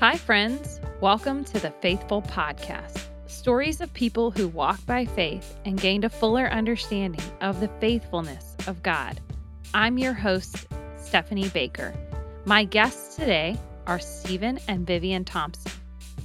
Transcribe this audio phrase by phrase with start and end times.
[0.00, 0.80] Hi, friends.
[1.02, 6.08] Welcome to the Faithful Podcast stories of people who walked by faith and gained a
[6.08, 9.20] fuller understanding of the faithfulness of God.
[9.74, 11.92] I'm your host, Stephanie Baker.
[12.46, 15.70] My guests today are Steven and Vivian Thompson.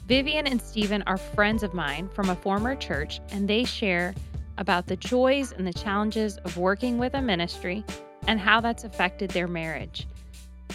[0.07, 4.15] Vivian and Steven are friends of mine from a former church, and they share
[4.57, 7.83] about the joys and the challenges of working with a ministry
[8.25, 10.07] and how that's affected their marriage.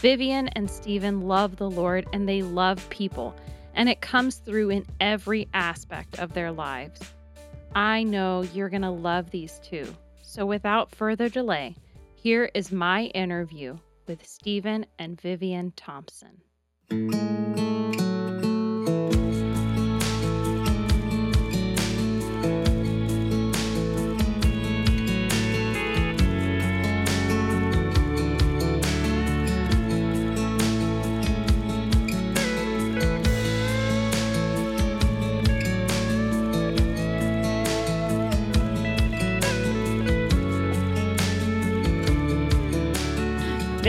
[0.00, 3.34] Vivian and Steven love the Lord and they love people,
[3.74, 7.02] and it comes through in every aspect of their lives.
[7.74, 9.94] I know you're going to love these two.
[10.22, 11.76] So without further delay,
[12.14, 16.40] here is my interview with Steven and Vivian Thompson.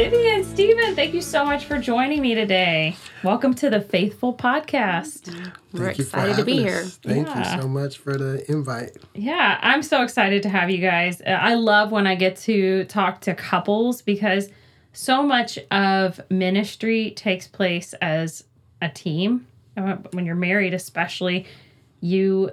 [0.09, 2.95] Vivian, Steven, thank you so much for joining me today.
[3.23, 5.31] Welcome to the Faithful Podcast.
[5.73, 6.59] We're excited to be us.
[6.63, 6.81] here.
[7.13, 7.55] Thank Yeah.
[7.55, 8.97] you so much for the invite.
[9.13, 11.21] Yeah, I'm so excited to have you guys.
[11.21, 14.49] Uh, I love when I get to talk to couples because
[14.91, 18.43] so much of ministry takes place as
[18.81, 19.45] a team.
[19.77, 21.45] Uh, When you're married, especially,
[21.99, 22.49] you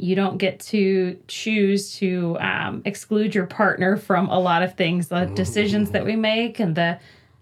[0.00, 5.08] you don't get to choose to um, exclude your partner from a lot of things.
[5.08, 6.98] The decisions that we make and the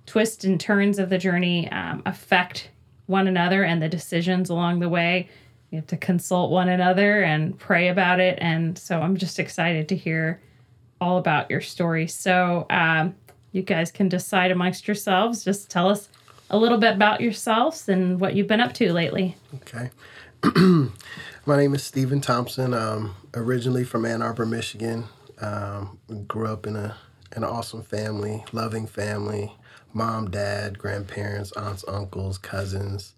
[0.06, 2.70] twists and turns of the journey um, affect
[3.06, 5.28] one another and the decisions along the way.
[5.70, 8.38] You have to consult one another and pray about it.
[8.40, 10.40] And so I'm just excited to hear
[11.00, 12.08] all about your story.
[12.08, 13.14] So um,
[13.52, 15.44] you guys can decide amongst yourselves.
[15.44, 16.08] Just tell us
[16.50, 19.36] a little bit about yourselves and what you've been up to lately.
[19.54, 19.90] Okay.
[21.48, 22.74] My name is Steven Thompson.
[23.32, 25.06] Originally from Ann Arbor, Michigan.
[25.40, 26.96] Um, grew up in a
[27.32, 29.54] an awesome family, loving family.
[29.94, 33.14] Mom, dad, grandparents, aunts, uncles, cousins.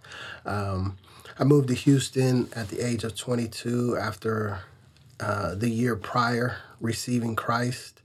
[0.46, 0.96] Um,
[1.40, 4.60] I moved to Houston at the age of 22 after
[5.18, 8.00] uh, the year prior receiving Christ.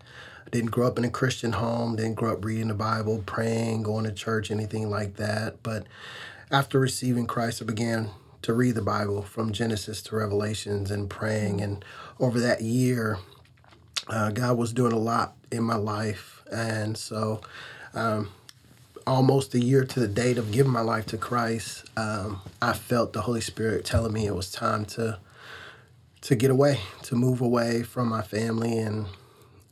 [0.48, 3.84] I didn't grow up in a Christian home, didn't grow up reading the Bible, praying,
[3.84, 5.62] going to church, anything like that.
[5.62, 5.86] But
[6.50, 8.10] after receiving Christ, I began
[8.46, 11.62] to read the Bible from Genesis to Revelations and praying.
[11.62, 11.84] And
[12.20, 13.18] over that year,
[14.08, 16.44] uh, God was doing a lot in my life.
[16.52, 17.42] And so,
[17.96, 18.30] um,
[19.08, 23.14] almost a year to the date of giving my life to Christ, um, I felt
[23.14, 25.18] the Holy Spirit telling me it was time to
[26.22, 29.06] to get away, to move away from my family and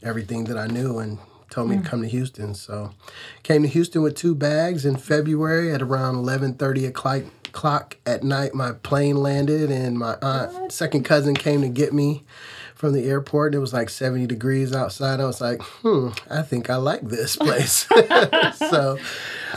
[0.04, 1.18] everything that I knew, and
[1.50, 2.56] told me to come to Houston.
[2.56, 2.92] So,
[3.44, 8.24] came to Houston with two bags in February at around eleven thirty o'clock clock at
[8.24, 8.54] night.
[8.54, 12.24] My plane landed, and my aunt, second cousin, came to get me
[12.76, 13.56] from the airport.
[13.56, 15.22] It was like 70 degrees outside.
[15.22, 17.88] I was like, hmm, I think I like this place.
[18.58, 18.98] so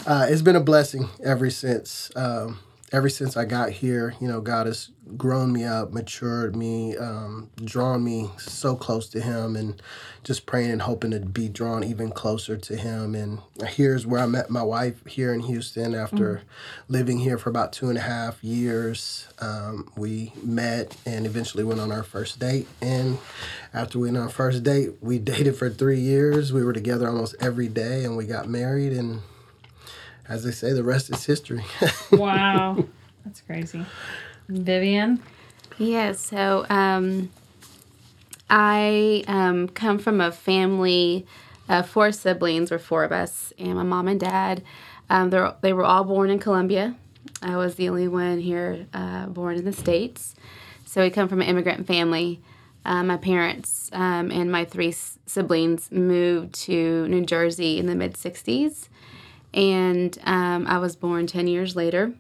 [0.07, 2.13] uh, it's been a blessing ever since.
[2.15, 2.61] Um,
[2.97, 7.51] ever since I got here, you know, God has grown me up, matured me, um,
[7.63, 9.83] drawn me so close to Him, and
[10.25, 13.15] just praying and hoping to be drawn even closer to Him.
[13.15, 16.41] And here's where I met my wife here in Houston after
[16.89, 19.29] living here for about two and a half years.
[19.41, 22.67] Um, we met and eventually went on our first date.
[22.81, 23.19] And
[23.75, 26.51] after we went on our first date, we dated for three years.
[26.51, 28.95] We were together almost every day, and we got married.
[28.95, 29.21] And
[30.29, 31.65] as they say, the rest is history.
[32.13, 32.79] Wow,
[33.25, 33.85] that's crazy.
[34.49, 35.23] Vivian?
[35.79, 37.31] Yeah, so um,
[38.49, 41.27] I um, come from a family
[41.69, 44.63] of four siblings, or four of us, and my mom and dad.
[45.11, 46.95] Um, they're, they were all born in Colombia.
[47.43, 50.35] I was the only one here uh, born in the States.
[50.85, 52.41] So we come from an immigrant family.
[52.85, 57.97] Uh, my parents um, and my three s- siblings moved to New Jersey in the
[57.97, 58.89] mid 60s.
[59.57, 62.13] And um, I was born 10 years later.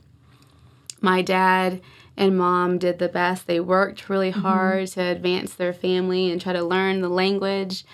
[1.00, 1.83] My dad
[2.16, 3.47] and mom did the best.
[3.47, 7.84] They worked really hard to advance their family and try to learn the language.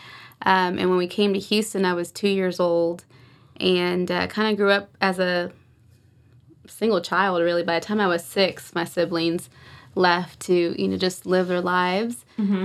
[0.43, 3.05] Um, and when we came to Houston, I was two years old
[3.59, 5.51] and uh, kind of grew up as a
[6.69, 7.65] single child, really.
[7.65, 9.51] By the time I was six, my siblings
[9.95, 12.25] left to, you know, just live their lives.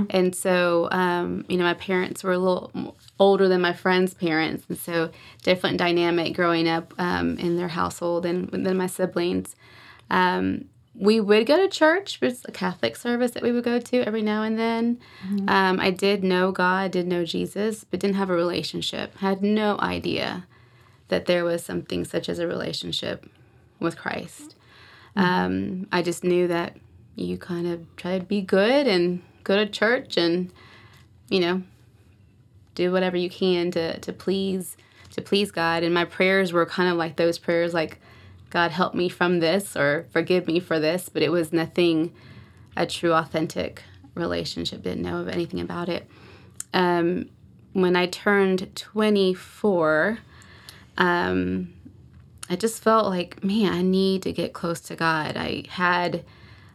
[0.10, 4.66] And so, um, you know, my parents were a little older than my friends' parents.
[4.70, 5.12] And so,
[5.44, 9.56] different dynamic growing up um, in their household and than my siblings.
[10.10, 10.66] Um,
[11.00, 12.18] we would go to church.
[12.22, 15.00] It was a Catholic service that we would go to every now and then.
[15.48, 19.16] Um, I did know God, did know Jesus, but didn't have a relationship.
[19.18, 20.48] Had no idea
[21.10, 23.30] that there was something such as a relationship
[23.80, 24.56] with Christ.
[25.16, 26.78] Um, I just knew that
[27.16, 30.52] you kind of try to be good and go to church and,
[31.30, 31.64] you know,
[32.78, 34.78] do whatever you can to, to please
[35.12, 35.84] to please God.
[35.84, 38.00] And my prayers were kind of like those prayers like,
[38.50, 42.14] God help me from this or forgive me for this, but it was nothing
[42.78, 43.84] a true authentic
[44.14, 44.84] relationship.
[44.84, 46.08] Didn't know of anything about it.
[46.74, 47.30] Um,
[47.74, 50.20] when I turned 24,
[50.98, 51.74] um,
[52.50, 55.36] I just felt like, man, I need to get close to God.
[55.36, 56.24] I had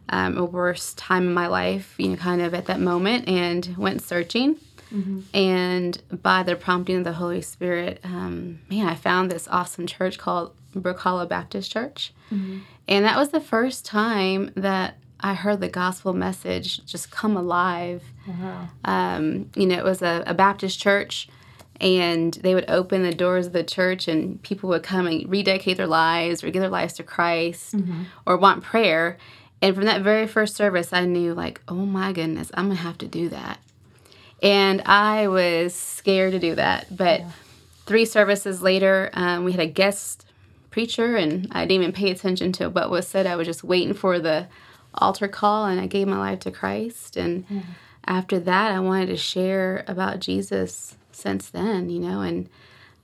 [0.09, 3.75] um, a worse time in my life, you know, kind of at that moment, and
[3.77, 4.57] went searching.
[4.93, 5.21] Mm-hmm.
[5.33, 10.17] And by the prompting of the Holy Spirit, um, man, I found this awesome church
[10.17, 12.13] called Brook Hollow Baptist Church.
[12.31, 12.59] Mm-hmm.
[12.87, 18.03] And that was the first time that I heard the gospel message just come alive.
[18.27, 18.69] Wow.
[18.83, 21.29] Um, you know, it was a, a Baptist church
[21.79, 25.77] and they would open the doors of the church and people would come and rededicate
[25.77, 28.03] their lives or give their lives to Christ mm-hmm.
[28.25, 29.17] or want prayer.
[29.61, 32.83] And from that very first service, I knew, like, oh my goodness, I'm going to
[32.83, 33.59] have to do that.
[34.43, 36.95] And I was scared to do that.
[36.95, 37.31] But yeah.
[37.85, 40.25] three services later, um, we had a guest
[40.69, 43.25] preacher, and I didn't even pay attention to what was said.
[43.25, 44.47] I was just waiting for the
[44.93, 47.15] altar call, and I gave my life to Christ.
[47.15, 47.71] And mm-hmm.
[48.05, 52.49] after that, I wanted to share about Jesus since then, you know, and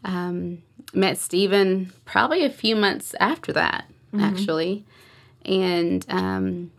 [0.03, 0.61] um,
[0.93, 4.25] met Steven probably a few months after that, mm-hmm.
[4.25, 4.83] actually.
[5.45, 6.71] And um,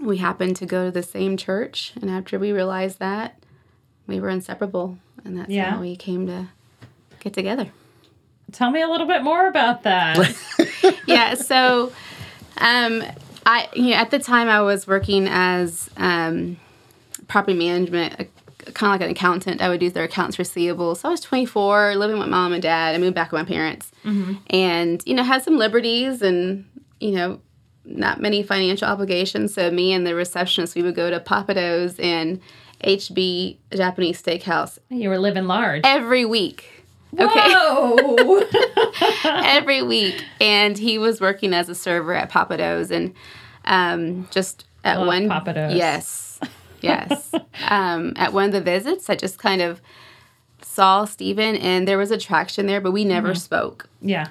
[0.00, 1.92] we happened to go to the same church.
[2.00, 3.38] And after we realized that,
[4.06, 4.98] we were inseparable.
[5.24, 5.72] And that's yeah.
[5.72, 6.48] how we came to
[7.20, 7.70] get together.
[8.52, 10.36] Tell me a little bit more about that.
[11.06, 11.92] yeah, so
[12.58, 13.02] um,
[13.46, 16.58] I, you know, at the time I was working as um,
[17.26, 18.30] property management
[18.72, 19.60] kind of like an accountant.
[19.60, 20.94] I would do their accounts receivable.
[20.94, 22.94] So I was 24, living with mom and dad.
[22.94, 24.34] I moved back with my parents, mm-hmm.
[24.48, 26.64] and you know had some liberties and
[27.00, 27.40] you know
[27.84, 29.54] not many financial obligations.
[29.54, 32.40] So me and the receptionist, we would go to Pappadeaux and
[32.82, 34.78] HB Japanese Steakhouse.
[34.88, 36.70] You were living large every week.
[37.16, 38.42] Whoa!
[39.24, 43.14] every week, and he was working as a server at Pappadeaux, and
[43.64, 45.76] um, just at Love one Pappadeaux.
[45.76, 46.24] yes
[46.84, 47.32] yes.
[47.68, 49.80] Um, at one of the visits, I just kind of
[50.62, 53.38] saw Steven, and there was attraction there, but we never mm-hmm.
[53.38, 53.88] spoke.
[54.00, 54.28] Yeah.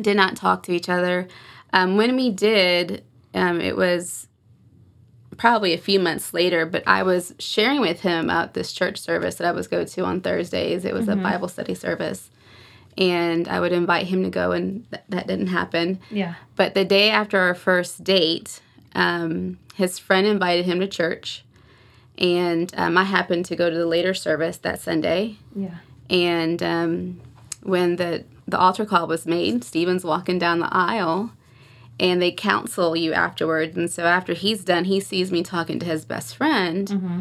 [0.00, 1.28] Did not talk to each other.
[1.72, 3.04] Um, when we did,
[3.34, 4.28] um, it was
[5.42, 9.34] probably a few months later, but I was sharing with him about this church service
[9.34, 10.84] that I was go to on Thursdays.
[10.84, 11.18] It was mm-hmm.
[11.18, 12.30] a Bible study service.
[12.96, 15.98] And I would invite him to go, and th- that didn't happen.
[16.12, 16.34] Yeah.
[16.54, 18.60] But the day after our first date,
[18.94, 21.44] um, his friend invited him to church
[22.18, 25.38] and um, I happened to go to the later service that Sunday.
[25.56, 25.78] Yeah.
[26.08, 27.20] And um,
[27.62, 31.32] when the the altar call was made, Steven's walking down the aisle,
[32.02, 33.76] and they counsel you afterwards.
[33.76, 37.20] And so after he's done, he sees me talking to his best friend, mm-hmm.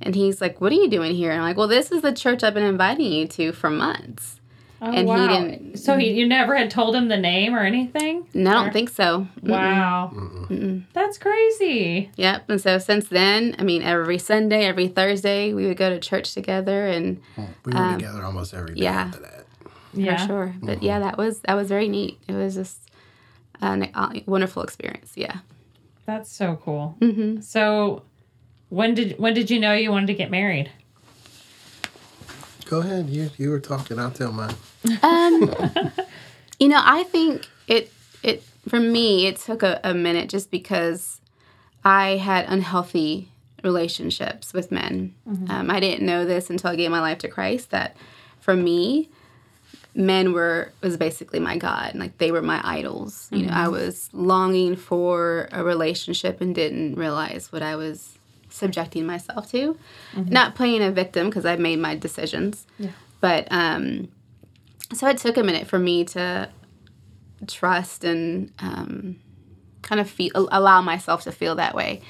[0.00, 2.12] and he's like, "What are you doing here?" And I'm like, "Well, this is the
[2.12, 4.40] church I've been inviting you to for months."
[4.80, 5.16] Oh, and wow.
[5.16, 5.76] he didn't.
[5.78, 8.26] So he, you never had told him the name or anything?
[8.34, 9.28] No, I don't think so.
[9.40, 10.10] Wow.
[10.12, 10.82] Mm-mm.
[10.92, 12.10] That's crazy.
[12.16, 12.50] Yep.
[12.50, 16.34] And so since then, I mean, every Sunday, every Thursday, we would go to church
[16.34, 19.46] together, and we were um, together almost every day yeah, after that.
[19.94, 20.54] Yeah, for sure.
[20.60, 20.86] But mm-hmm.
[20.86, 22.18] yeah, that was that was very neat.
[22.26, 22.90] It was just
[23.62, 25.12] a uh, wonderful experience.
[25.14, 25.38] Yeah.
[26.04, 26.96] That's so cool.
[27.00, 27.40] Mm-hmm.
[27.40, 28.02] So,
[28.68, 30.70] when did when did you know you wanted to get married?
[32.66, 33.08] Go ahead.
[33.08, 33.98] You you were talking.
[33.98, 34.54] I'll tell mine.
[35.02, 35.54] Um,
[36.58, 41.20] you know, I think it it for me it took a, a minute just because
[41.84, 43.28] I had unhealthy
[43.62, 45.14] relationships with men.
[45.28, 45.50] Mm-hmm.
[45.50, 47.70] Um, I didn't know this until I gave my life to Christ.
[47.70, 47.96] That
[48.40, 49.08] for me,
[49.94, 51.94] men were was basically my god.
[51.94, 53.26] Like they were my idols.
[53.26, 53.36] Mm-hmm.
[53.36, 53.72] You know, I mm-hmm.
[53.72, 58.18] was longing for a relationship and didn't realize what I was
[58.48, 59.76] subjecting myself to.
[60.14, 60.32] Mm-hmm.
[60.32, 62.66] Not playing a victim because I've made my decisions.
[62.78, 62.90] Yeah.
[63.20, 64.08] But um,
[64.92, 66.48] so it took a minute for me to
[67.46, 69.16] trust and um,
[69.82, 72.00] kind of feel allow myself to feel that way.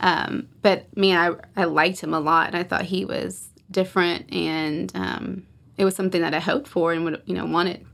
[0.00, 4.32] Um, but man, I I liked him a lot, and I thought he was different,
[4.32, 5.46] and um,
[5.78, 7.86] it was something that I hoped for and would you know wanted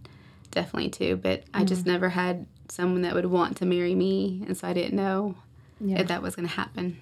[0.50, 1.16] definitely to.
[1.16, 1.60] But mm-hmm.
[1.60, 1.92] I just mm-hmm.
[1.92, 5.34] never had someone that would want to marry me, and so I didn't know
[5.80, 6.00] yeah.
[6.00, 6.98] if that was going to happen.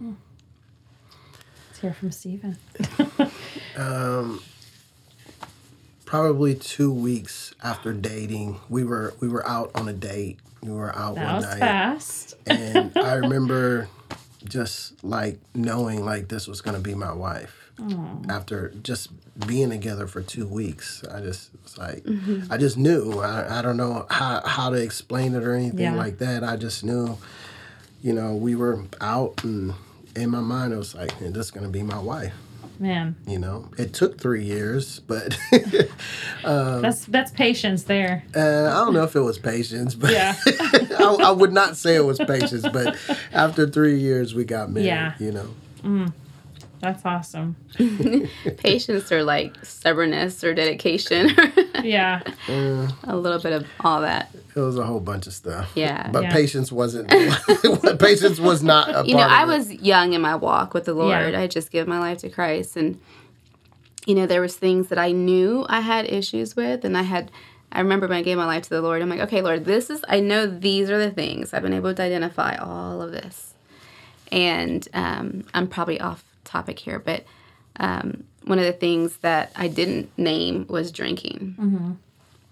[0.00, 2.56] Let's hear from Steven.
[3.76, 4.42] um,
[6.04, 10.38] probably two weeks after dating, we were we were out on a date.
[10.62, 11.58] We were out that one was night.
[11.58, 12.34] fast.
[12.46, 13.88] and I remember
[14.44, 17.58] just like knowing like this was gonna be my wife.
[18.28, 19.08] after just
[19.46, 21.02] being together for two weeks.
[21.10, 22.52] I just was like, Mm-hmm.
[22.52, 23.20] I just knew.
[23.20, 25.94] I, I don't know how, how to explain it or anything Yeah.
[25.94, 26.44] like that.
[26.44, 27.16] I just knew,
[28.02, 29.72] you know, we were out and
[30.14, 32.34] in my mind, it was like, "Hey, this is going to be my wife.
[32.78, 35.38] Man, You know, it took three years, but
[36.42, 38.24] that's that's patience there.
[38.34, 40.34] uh, I don't know if it was patience, but Yeah.
[40.46, 42.66] I, I would not say it was patience.
[42.68, 42.96] But
[43.32, 44.86] after three years, we got married.
[44.86, 45.14] Yeah.
[45.18, 46.06] You know,
[46.82, 47.54] That's awesome.
[48.58, 51.30] Patience or like stubbornness or dedication,
[51.82, 52.22] Yeah.
[52.48, 54.30] a little bit of all that.
[54.56, 55.70] it was a whole bunch of stuff.
[55.76, 56.10] Yeah.
[56.10, 56.32] But Yeah.
[56.32, 57.08] patience wasn't.
[58.00, 59.56] patience was not a part you know, I of it.
[59.58, 61.32] was young in my walk with the Lord.
[61.32, 61.40] Yeah.
[61.40, 63.00] I just gave my life to Christ, and
[64.04, 67.30] you know, there was things that I knew I had issues with, and I had.
[67.70, 69.88] I remember when I gave my life to the Lord, I'm like, okay, Lord, this
[69.88, 70.04] is.
[70.08, 73.54] I know these are the things I've been able to identify all of this,
[74.32, 77.24] and um, I'm probably off topic here, but
[77.80, 81.56] um, one of the things that I didn't name was drinking.
[81.58, 81.92] Mm-hmm.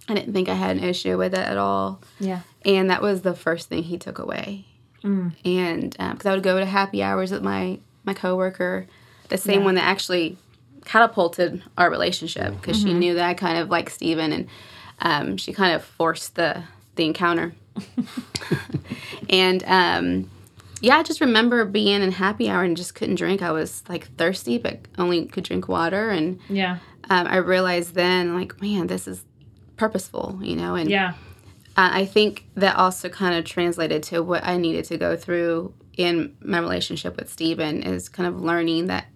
[0.09, 2.41] I didn't think I had an issue with it at all Yeah.
[2.65, 4.65] and that was the first thing he took away.
[5.03, 8.87] And because I would go to happy hours with my my coworker,
[9.29, 9.65] the same Yeah.
[9.67, 10.37] one that actually
[10.85, 14.47] catapulted our relationship because she knew that I kind of like Steven and
[15.01, 16.65] um, she kind of forced the
[16.97, 17.53] the encounter.
[19.31, 20.31] and um,
[20.81, 23.43] yeah, I just remember being in happy hour and just couldn't drink.
[23.43, 26.11] I was like thirsty, but only could drink water.
[26.11, 26.79] And Yeah.
[27.09, 29.25] um, I realized then, like, man, this is
[29.77, 30.75] purposeful, you know.
[30.75, 31.11] And Yeah.
[31.77, 35.75] uh, I think that also kind of translated to what I needed to go through
[35.97, 39.07] in my relationship with Steven is kind of learning that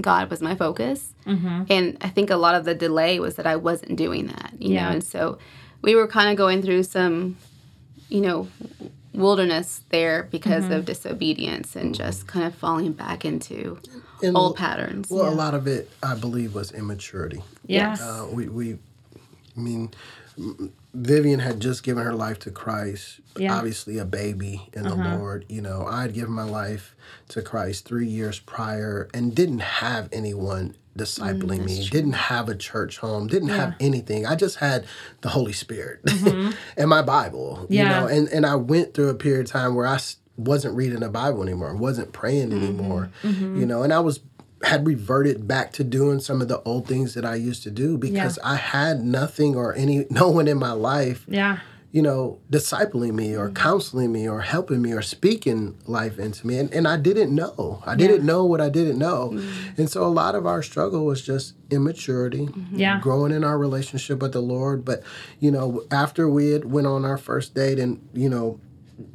[0.00, 1.12] God was my focus.
[1.26, 1.62] Mm-hmm.
[1.70, 4.74] And I think a lot of the delay was that I wasn't doing that, you
[4.74, 4.84] Yeah.
[4.86, 4.90] know.
[4.92, 5.38] And so
[5.82, 7.36] we were kind of going through some,
[8.08, 8.48] you know,
[9.18, 10.72] wilderness there because Mm-hmm.
[10.72, 13.78] of disobedience and just kind of falling back into
[14.22, 15.08] And old patterns.
[15.10, 17.42] Well, a lot of it, I believe, was immaturity.
[17.66, 18.00] Yes.
[18.00, 18.78] Uh, we, we,
[19.56, 19.90] I mean,
[20.94, 23.20] Vivian had just given her life to Christ.
[23.36, 23.50] Yeah.
[23.50, 23.58] Uh-huh.
[23.58, 25.44] Obviously, a baby in the Lord.
[25.48, 26.94] You know, I had given my life
[27.28, 31.88] to Christ three years prior and didn't have anyone discipling me.
[31.88, 33.26] Didn't have a church home.
[33.26, 34.26] Didn't have anything.
[34.26, 34.86] I just had
[35.20, 36.00] the Holy Spirit
[36.76, 37.66] and my Bible.
[37.68, 37.88] You Mm-hmm.
[37.90, 39.98] Know, and and I went through a period of time where I
[40.36, 41.74] wasn't reading the Bible anymore.
[41.74, 42.64] wasn't praying Mm-hmm.
[42.64, 43.10] anymore.
[43.22, 44.20] You know, and I was
[44.64, 47.96] had reverted back to doing some of the old things that I used to do
[47.96, 51.58] because I had nothing or any no one in my life, Yeah.
[51.90, 53.54] You know, discipling me or mm-hmm.
[53.54, 56.58] counseling me or helping me or speaking life into me.
[56.58, 57.82] And, and I didn't know.
[57.86, 59.30] I didn't know what I didn't know.
[59.32, 59.80] Mm-hmm.
[59.80, 62.78] And so a lot of our struggle was just immaturity, mm-hmm.
[62.78, 63.00] Yeah.
[63.00, 64.84] growing in our relationship with the Lord.
[64.84, 65.02] But,
[65.40, 68.60] you know, after we had went on our first date and, you know,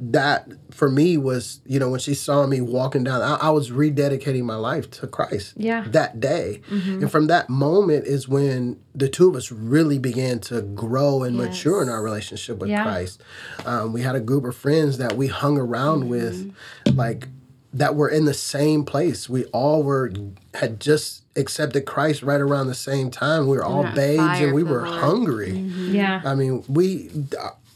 [0.00, 3.70] that for me was, you know, when she saw me walking down, I, I was
[3.70, 5.84] rededicating my life to Christ Yeah.
[5.88, 6.62] that day.
[6.70, 11.36] And from that moment is when the two of us really began to grow and
[11.36, 12.82] mature in our relationship with Yeah.
[12.82, 13.22] Christ.
[13.66, 16.50] Um, we had a group of friends that we hung around with,
[16.94, 17.28] like,
[17.74, 19.28] that were in the same place.
[19.28, 20.12] We all were
[20.54, 23.48] had just accepted Christ right around the same time.
[23.48, 25.00] We were all Yeah, babes and we were Lord.
[25.00, 25.50] hungry.
[25.58, 26.22] Yeah.
[26.24, 27.10] I mean, we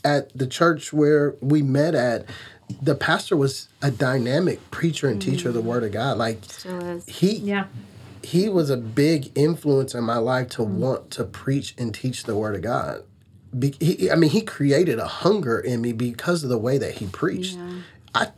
[0.05, 2.27] at the church where we met at,
[2.83, 5.69] the pastor was a dynamic preacher and teacher of the mm-hmm.
[5.69, 6.19] Word of God.
[6.19, 7.07] Like Still is.
[7.07, 7.67] he Yeah.
[8.23, 10.81] he was a big influence in my life to mm-hmm.
[10.81, 13.03] want to preach and teach the Word of God.
[13.59, 16.97] Be, he, I mean, he created a hunger in me because of the way that
[16.97, 17.57] he preached.
[18.15, 18.29] I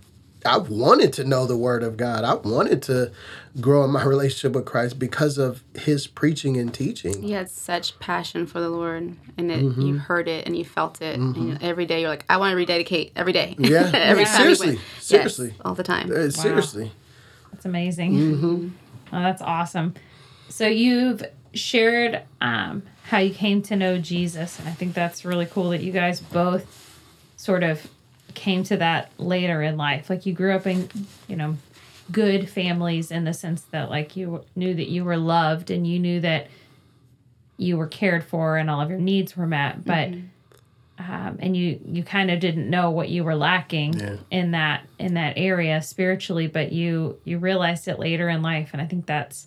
[0.47, 2.25] I wanted to know the Word of God.
[2.25, 3.13] I wanted to
[3.61, 7.23] grow in my relationship with Christ because of his preaching and teaching.
[7.23, 9.81] He had such passion for the Lord, and it, Mm-hmm.
[9.83, 11.19] you heard it and you felt it.
[11.19, 13.55] And every day you're like, I want to rededicate every day.
[13.59, 13.91] Yeah.
[13.95, 14.29] every Yeah.
[14.37, 14.73] time you Seriously.
[14.75, 15.55] Yes, Seriously.
[15.65, 16.11] all the time.
[16.11, 16.93] Uh, Seriously.
[17.53, 18.75] That's amazing.
[19.13, 19.95] Oh, that's awesome.
[20.49, 25.47] So you've shared um, how you came to know Jesus, and I think that's really
[25.47, 26.99] cool that you guys both
[27.37, 27.89] sort of
[28.35, 30.09] came to that later in life.
[30.11, 30.89] Like you grew up in,
[31.29, 31.57] you know,
[32.11, 35.99] good families in the sense that like you knew that you were loved and you
[35.99, 36.49] knew that
[37.57, 40.09] you were cared for and all of your needs were met, but
[40.99, 44.17] um, and you you kind of didn't know what you were lacking Yeah.
[44.31, 48.83] in that in that area spiritually but you you realized it later in life and
[48.83, 49.47] i think that's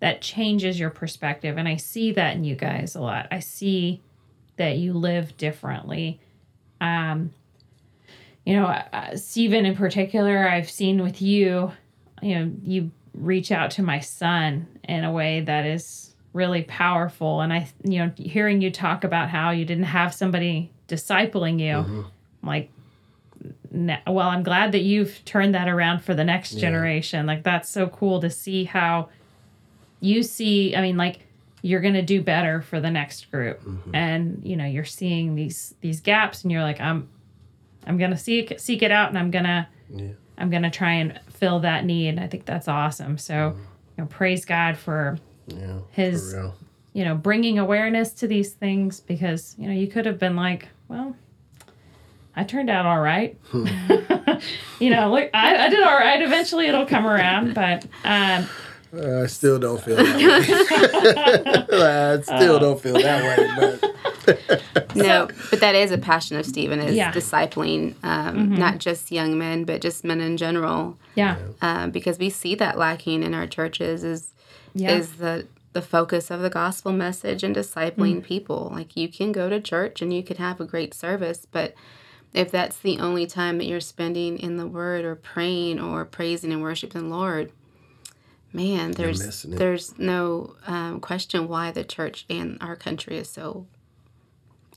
[0.00, 4.02] that changes your perspective and i see that in you guys a lot i see
[4.56, 6.20] that you live differently
[6.82, 7.32] um
[8.46, 11.70] you know uh, steven in particular i've seen with you
[12.22, 17.40] you know you reach out to my son in a way that is really powerful.
[17.40, 21.76] And i you know hearing you talk about how you didn't have somebody discipling you
[22.42, 22.70] I'm like
[24.06, 27.26] well i'm glad that you've turned that around for the next generation.
[27.26, 29.08] Like that's so cool to see how
[30.00, 31.20] you see, I mean, like
[31.62, 33.94] you're gonna do better for the next group, Mm-hmm.
[33.94, 37.08] and you know you're seeing these these gaps, and you're like, I'm
[37.86, 40.08] I'm gonna seek seek it out, and I'm gonna Yeah.
[40.38, 42.18] I'm gonna try and fill that need.
[42.18, 43.16] I think that's awesome.
[43.18, 43.56] So,
[43.96, 45.78] you know, praise God for Yeah.
[45.92, 46.52] His- For
[46.92, 50.68] you know bringing awareness to these things because you know you could have been like,
[50.88, 51.14] well,
[52.34, 53.38] I turned out all right.
[54.80, 56.20] you know, look, I, I did all right.
[56.22, 58.46] Eventually, it'll come around, but um,
[58.98, 60.16] Uh, I still don't feel that
[61.70, 61.76] way.
[61.82, 64.62] I still don't feel that way, but
[64.94, 67.12] No, but that is a passion of Steven is Yeah.
[67.12, 72.30] discipling um, not just young men, but just men in general, yeah, um, because we
[72.30, 74.32] see that lacking in our churches is
[74.74, 78.70] yeah, is the the focus of the gospel message and discipling people.
[78.74, 81.74] Like you can go to church and you can have a great service, but
[82.32, 86.50] if that's the only time that you're spending in the Word or praying or praising
[86.52, 87.52] and worshiping the Lord,
[88.56, 93.66] man, there's there's no um, question why the church and our country is so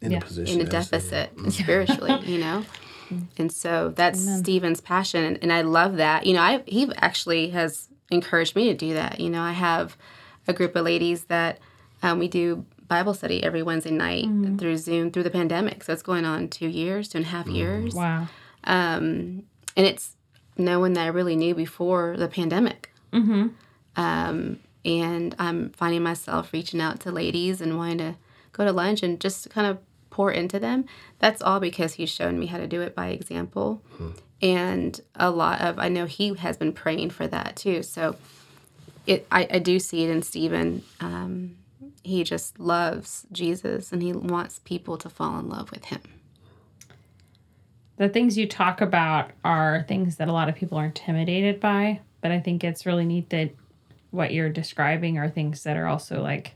[0.02, 0.18] in Yeah.
[0.20, 1.00] a position in a as they are.
[1.00, 2.66] deficit spiritually, you know.
[3.40, 6.26] And so that's Steven's passion, and, and I love that.
[6.28, 9.20] You know, I he actually has encouraged me to do that.
[9.20, 9.98] You know, I have
[10.48, 11.58] a group of ladies that
[12.04, 14.28] um, we do Bible study every Wednesday night
[14.60, 15.84] through Zoom through the pandemic.
[15.84, 18.28] So it's going on two years, two and a half years, wow,
[18.66, 19.44] um,
[19.76, 20.16] and it's
[20.58, 22.92] no one that I really knew before the pandemic.
[23.12, 23.48] mm-hmm.
[24.00, 28.16] Um, and I'm finding myself reaching out to ladies and wanting to
[28.54, 29.78] go to lunch and just kind of
[30.10, 30.86] pour into them.
[31.20, 33.82] That's all because he's shown me how to do it by example.
[34.42, 37.84] And a lot of, I know he has been praying for that too.
[37.84, 38.16] So
[39.06, 40.84] it, I, I do see it in Steven.
[41.02, 41.58] Um,
[42.02, 46.02] he just loves Jesus and he wants people to fall in love with him.
[47.98, 52.00] the things you talk about are things that a lot of people are intimidated by,
[52.22, 53.52] but I think it's really neat that
[54.12, 56.54] what you're describing are things that are also like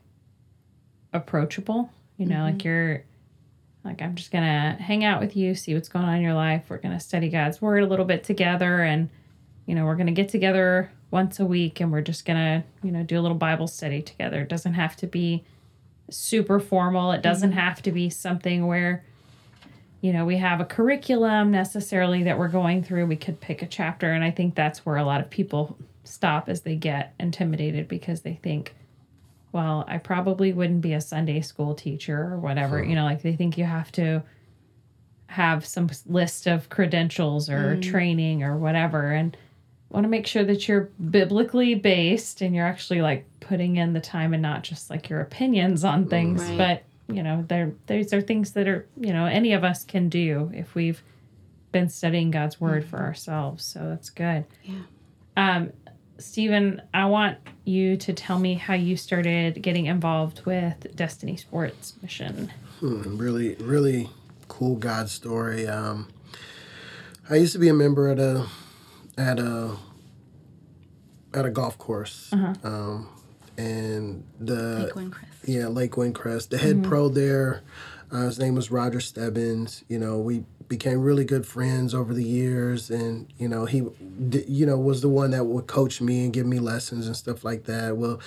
[1.12, 1.92] approachable.
[2.18, 2.68] You know, like mm-hmm.
[2.68, 3.04] you're
[3.84, 6.64] like I'm just gonna hang out with you, see what's going on in your life.
[6.70, 9.10] We're gonna study God's word a little bit together, and
[9.66, 13.04] you know we're gonna get together once a week, and we're just gonna you know
[13.04, 14.42] do a little Bible study together.
[14.42, 15.44] It doesn't have to be
[16.10, 17.12] super formal.
[17.12, 17.60] It doesn't mm-hmm.
[17.60, 19.04] have to be something where
[20.02, 23.08] you know we have a curriculum necessarily that we're going through.
[23.08, 26.50] We could pick a chapter, and I think that's where a lot of people stop
[26.50, 28.76] as they get intimidated because they think
[29.54, 32.84] well, I probably wouldn't be a Sunday school teacher or whatever.
[32.84, 34.24] You know, like they think you have to
[35.28, 37.82] have some list of credentials or mm.
[37.82, 39.12] training or whatever.
[39.12, 39.38] And
[39.90, 44.02] want to make sure that you're biblically based and you're actually like putting in the
[44.02, 46.44] time and not just like your opinions on mm, things.
[46.44, 46.58] Right.
[46.58, 50.10] But, you know, there these are things that are, you know, any of us can
[50.10, 51.02] do if we've
[51.72, 52.88] been studying God's word mm.
[52.88, 53.64] for ourselves.
[53.64, 54.46] So that's good.
[54.64, 54.82] Yeah.
[55.38, 55.74] Um,
[56.24, 61.94] Steven, I want you to tell me how you started getting involved with Destiny Sports
[62.02, 62.52] Mission.
[62.80, 64.10] Hmm, really, really
[64.48, 65.68] cool God story.
[65.68, 66.08] Um,
[67.30, 68.48] I used to be a member at a
[69.18, 69.76] at a
[71.34, 72.32] at a golf course,
[72.64, 73.10] um,
[73.58, 75.26] and the Lake Windcrest.
[75.46, 76.50] yeah Lake Windcrest.
[76.50, 77.62] The head pro there,
[78.12, 79.84] uh, his name was Roger Stebbins.
[79.88, 83.84] You know, we became really good friends over the years, and you know he,
[84.48, 87.44] you know, was the one that would coach me and give me lessons and stuff
[87.44, 87.98] like that.
[87.98, 88.20] Well,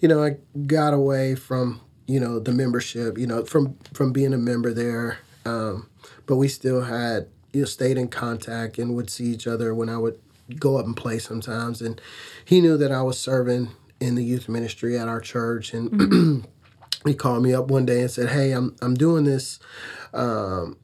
[0.00, 4.32] you know, I got away from you know the membership, you know, from from being
[4.32, 5.88] a member there, um,
[6.26, 9.88] but we still had you know stayed in contact and would see each other when
[9.88, 10.18] I would
[10.58, 12.00] go up and play sometimes, and
[12.44, 13.70] he knew that I was serving
[14.00, 16.46] in the youth ministry at our church, and
[17.04, 19.58] he called me up one day and said, "Hey, I'm I'm doing this."
[20.12, 20.76] Um,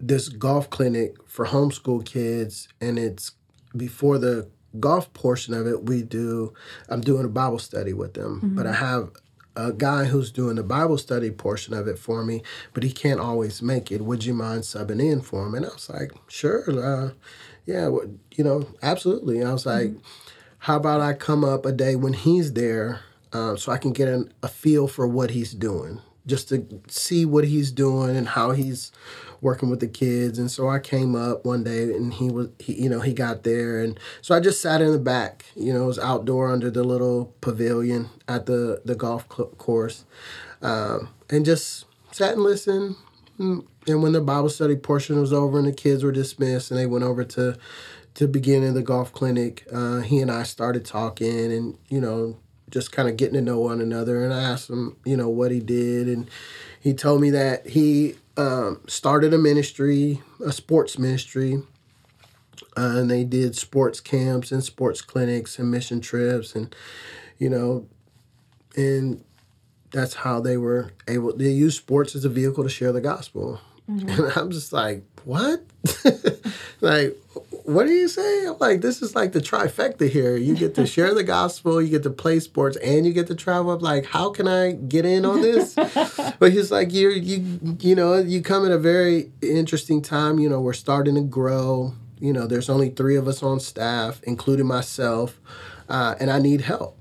[0.00, 3.32] this golf clinic for homeschool kids and it's
[3.76, 6.52] before the golf portion of it we do
[6.88, 8.40] i'm doing a bible study with them.
[8.54, 9.10] But i have
[9.56, 12.42] a guy who's doing the bible study portion of it for me
[12.74, 14.02] but he can't always make it.
[14.02, 15.54] Would you mind subbing in for him?
[15.54, 17.12] And i was like sure uh,
[17.66, 19.42] yeah well, you know absolutely.
[19.42, 19.92] I was like
[20.58, 23.00] how about i come up a day when he's there
[23.32, 27.24] um, so i can get an, a feel for what he's doing just to see
[27.24, 28.92] what he's doing and how he's
[29.40, 30.38] working with the kids.
[30.38, 33.42] And so I came up one day and he was he, you know he got
[33.42, 33.80] there.
[33.80, 36.84] And so I just sat in the back you know it was outdoor under the
[36.84, 40.04] little pavilion at the the golf course
[40.62, 42.96] um, and just sat and listened.
[43.38, 46.78] Mm, and when the Bible study portion was over and the kids were dismissed and
[46.78, 47.56] they went over to
[48.14, 52.36] to beginning the golf clinic uh, he and I started talking and you know
[52.70, 55.50] just kind of getting to know one another and I asked him you know what
[55.50, 56.28] he did and
[56.80, 61.62] he told me that he um, started a ministry, a sports ministry,
[62.76, 66.74] uh, and they did sports camps and sports clinics and mission trips, and
[67.38, 67.86] you know,
[68.76, 69.24] and
[69.90, 71.36] that's how they were able.
[71.36, 75.64] They use sports as a vehicle to share the gospel, and I'm just like, what?
[76.80, 77.16] like,
[77.68, 78.46] what do you say?
[78.46, 80.36] I'm like, this is like the trifecta here.
[80.36, 83.34] You get to share the gospel, you get to play sports, and you get to
[83.34, 83.72] travel.
[83.72, 85.74] I'm like, how can I get in on this?
[86.38, 90.38] but he's like, you you you know, you come at a very interesting time.
[90.38, 91.92] You know, we're starting to grow.
[92.18, 95.38] You know, there's only three of us on staff, including myself,
[95.90, 96.96] uh, and I need help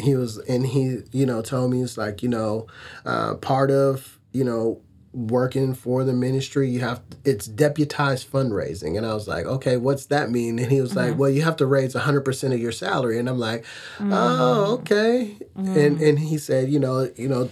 [0.00, 2.66] he was and he you know told me it's like you know
[3.04, 4.80] uh, part of you know
[5.12, 8.96] working for the ministry you have it's deputized fundraising.
[8.96, 10.58] And i was like okay what's that mean?
[10.58, 11.18] And he was like mm-hmm.
[11.18, 13.18] well you have to raise 100% of your salary.
[13.18, 13.64] And i'm like
[13.98, 14.72] oh mm-hmm.
[14.82, 15.36] okay.
[15.56, 16.04] And mm-hmm.
[16.04, 17.50] and he said you know you know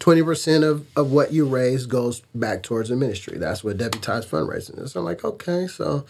[0.00, 3.38] 20% of, of what you raise goes back towards the ministry.
[3.38, 4.92] That's what deputized fundraising is.
[4.92, 6.04] So i'm like okay so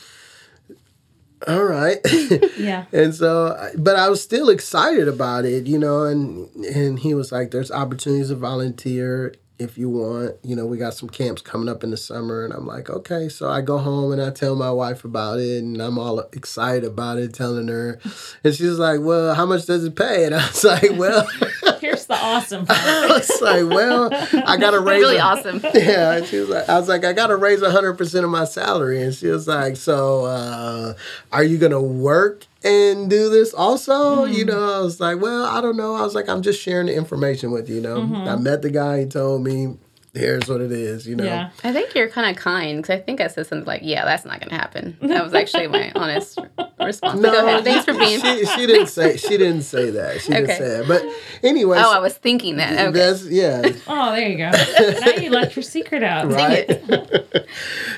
[1.46, 1.98] all right.
[2.58, 2.84] Yeah.
[2.92, 7.32] and so but i was still excited about it you know and and he was
[7.32, 11.68] like there's opportunities to volunteer if you want you know we got some camps coming
[11.68, 14.56] up in the summer and i'm like okay so i go home and i tell
[14.56, 17.98] my wife about it and i'm all excited about it telling her
[18.42, 21.26] and she's like well how much does it pay and i was like well
[21.80, 22.78] Here's the awesome part.
[22.78, 24.08] i was like well
[24.46, 25.60] i gotta raise Really a- awesome.
[25.74, 28.44] yeah, and she was like, I was like, I gotta raise hundred percent of my
[28.44, 30.94] salary, and she was like, so uh,
[31.32, 34.24] are you gonna work and do this also?
[34.24, 35.94] You know, I was like, well, I don't know.
[35.94, 37.76] I was like, I'm just sharing the information with you.
[37.76, 39.00] You know, I met the guy.
[39.00, 39.76] He told me,
[40.12, 41.06] here's what it is.
[41.06, 41.50] You know, Yeah.
[41.62, 44.24] I think you're kind of kind because I think I said something like, "Yeah, that's
[44.24, 46.36] not going to happen." That was actually my honest
[46.80, 47.20] response.
[47.20, 47.62] But Go ahead.
[47.64, 48.20] Thanks for being.
[48.20, 50.20] She, she didn't say she didn't say that.
[50.20, 50.58] She didn't Okay.
[50.58, 50.88] say that.
[50.88, 51.04] But
[51.48, 52.72] anyway, Oh, I was thinking that.
[52.88, 52.90] Okay.
[52.90, 53.62] that's yeah.
[53.86, 54.50] Oh, there you go.
[55.00, 56.30] Now you let your secret out.
[56.30, 56.68] right?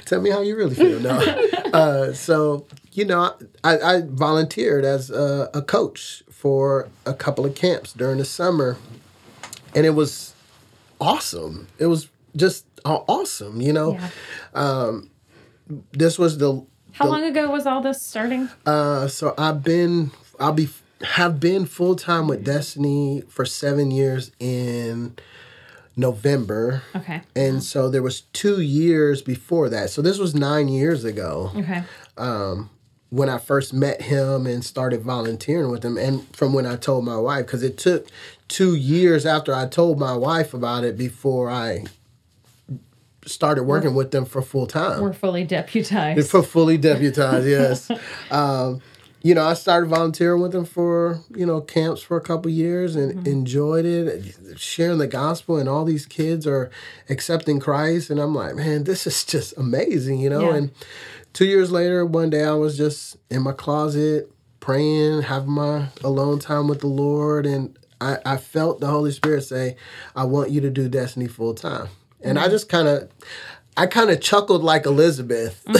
[0.04, 1.00] Tell me how you really feel.
[1.00, 1.18] No.
[1.72, 7.54] uh, so, you know, I, I volunteered as a, a coach for a couple of
[7.54, 8.76] camps during the summer,
[9.74, 10.34] and it was
[11.00, 11.68] awesome.
[11.78, 13.98] It was just awesome, you know.
[14.54, 15.00] Yeah.
[15.92, 18.48] This was the How long ago was all this starting?
[18.66, 20.68] uh, so I've been I'll be
[21.02, 25.16] have been full time with Destiny for seven years in
[25.96, 26.82] November.
[26.94, 27.22] Okay.
[27.34, 29.90] And so there was two years before that.
[29.90, 31.82] So this was nine years ago Okay.
[33.12, 35.98] When I first met him and started volunteering with him.
[35.98, 38.08] And from when I told my wife, because it took
[38.48, 41.84] two years after I told my wife about it before I
[43.26, 45.02] started working with them for full time.
[45.02, 46.30] We're fully deputized.
[46.30, 47.46] For fully deputized,
[47.90, 47.90] yes.
[48.30, 48.80] um,
[49.22, 52.96] you know, I started volunteering with them for, you know, camps for a couple years
[52.96, 56.70] and enjoyed it, sharing the gospel, and all these kids are
[57.10, 58.08] accepting Christ.
[58.08, 60.48] And I'm like, man, this is just amazing, you know?
[60.48, 60.56] Yeah.
[60.56, 60.70] And
[61.32, 66.38] two years later, one day I was just in my closet praying, having my alone
[66.38, 69.76] time with the Lord, and I, I felt the Holy Spirit say,
[70.16, 71.88] I want you to do Destiny full time.
[72.20, 73.08] And I just kind of,
[73.76, 75.62] I kind of chuckled like Elizabeth.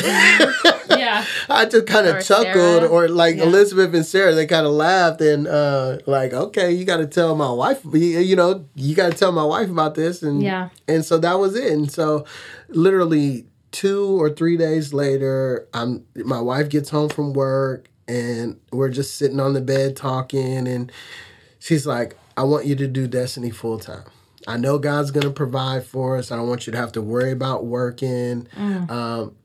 [0.90, 1.24] yeah.
[1.48, 2.88] I just kind of chuckled, Sarah.
[2.88, 3.44] or like Yeah.
[3.44, 7.36] Elizabeth and Sarah, they kind of laughed and uh, like, okay, you got to tell
[7.36, 10.70] my wife, you you know, you got to tell my wife about this, and Yeah.
[10.88, 11.70] and so that was it.
[11.72, 12.24] And so,
[12.68, 18.90] literally two or three days later, I'm my wife gets home from work, and we're
[18.90, 20.92] just sitting on the bed talking, and
[21.58, 24.04] she's like, I want you to do Destiny full time.
[24.46, 26.30] I know God's gonna provide for us.
[26.30, 28.46] I don't want you to have to worry about working.
[28.88, 29.36] Um,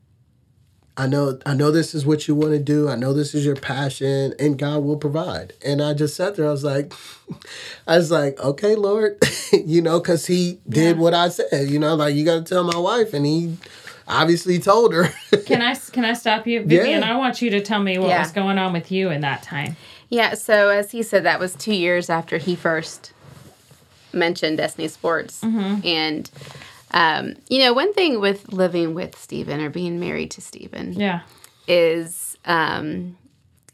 [0.96, 2.88] I know I know this is what you want to do.
[2.88, 5.52] I know this is your passion and God will provide.
[5.64, 6.48] And I just sat there.
[6.48, 6.92] I was like
[7.86, 9.16] I was like, "Okay, Lord."
[9.52, 11.00] you know, cuz he did Yeah.
[11.02, 13.56] what I said, you know, like you got to tell my wife and he
[14.08, 15.08] obviously told her.
[15.46, 17.02] Can I can I stop you, Vivian?
[17.02, 17.12] Yeah.
[17.12, 18.20] I want you to tell me what Yeah.
[18.20, 19.76] was going on with you in that time.
[20.10, 23.12] Yeah, so as he said, that was two years after he first
[24.12, 25.42] mentioned Destiny Sports.
[25.42, 26.30] And,
[26.92, 31.20] um, you know, one thing with living with Steven or being married to Steven Yeah.
[31.66, 33.18] is um,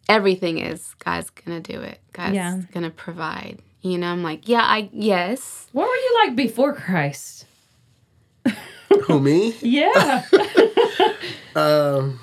[0.09, 2.61] everything is God's going to do it, God's Yeah.
[2.73, 3.61] going to provide.
[3.83, 5.69] You know, I'm like, yeah, I, yes.
[5.73, 7.45] What were you like before Christ?
[9.07, 9.55] Who me?
[9.61, 10.25] Yeah.
[11.57, 12.21] Um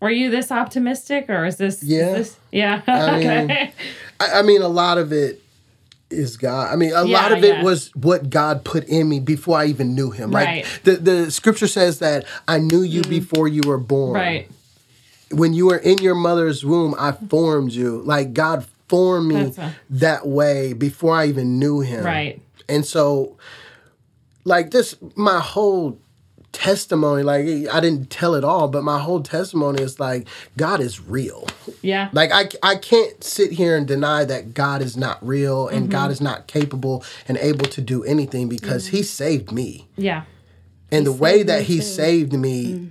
[0.00, 1.82] were you this optimistic or is this?
[1.82, 2.12] is Yeah.
[2.14, 2.82] this- yeah.
[2.86, 3.72] I mean, okay.
[4.18, 5.42] I, I mean, a lot of it
[6.10, 6.72] is God.
[6.72, 7.62] I mean, a lot Yeah, of it yeah.
[7.62, 10.34] was what God put in me before I even knew Him.
[10.34, 10.64] Right.
[10.64, 14.14] Like the the Scripture says that I knew you before you were born.
[14.14, 14.50] right.
[15.32, 18.02] When you were in your mother's womb, I formed you.
[18.02, 22.04] Like God formed me a- that way before I even knew Him.
[22.04, 22.40] Right.
[22.68, 23.36] And so,
[24.44, 25.98] like this, my whole
[26.52, 30.26] testimony like i didn't tell it all but my whole testimony is like
[30.56, 31.46] god is real
[31.80, 32.08] Yeah.
[32.12, 36.10] like i, I can't sit here and deny that god is not real and god
[36.10, 40.24] is not capable and able to do anything because he saved me Yeah.
[40.90, 41.82] and the way that he too.
[41.82, 42.90] saved me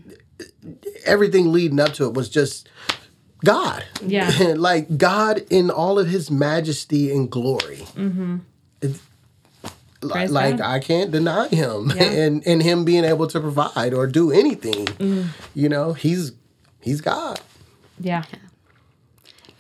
[1.04, 2.70] everything leading up to it was just
[3.44, 4.32] god Yeah.
[4.56, 8.38] like god in all of his majesty and glory mm-hmm.
[10.02, 10.66] Praise like God.
[10.76, 12.04] i can't deny him Yeah.
[12.24, 15.28] and and him being able to provide or do anything Mm.
[15.54, 16.32] you know he's
[16.82, 17.40] he's god
[18.00, 18.24] Yeah.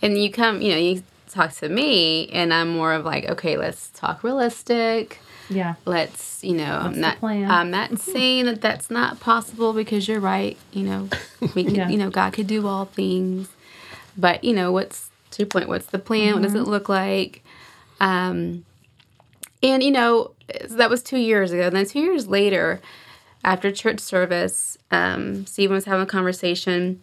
[0.01, 3.57] And you come, you know, you talk to me, and I'm more of like, okay,
[3.57, 5.19] let's talk realistic.
[5.49, 5.75] Yeah.
[5.83, 7.51] Let's, you know, I'm not, plan?
[7.51, 10.57] I'm not saying that that's not possible because you're right.
[10.71, 11.09] You know,
[11.53, 11.89] we could, Yeah.
[11.89, 13.49] you know, God could do all things,
[14.17, 15.67] but you know, what's to your point?
[15.67, 16.33] What's the plan?
[16.35, 16.61] What does Mm-hmm.
[16.61, 17.43] it look like?
[17.99, 18.63] Um,
[19.61, 20.31] and you know,
[20.69, 21.67] that was two years ago.
[21.67, 22.81] And then two years later,
[23.43, 27.01] after church service, um, Steven was having a conversation.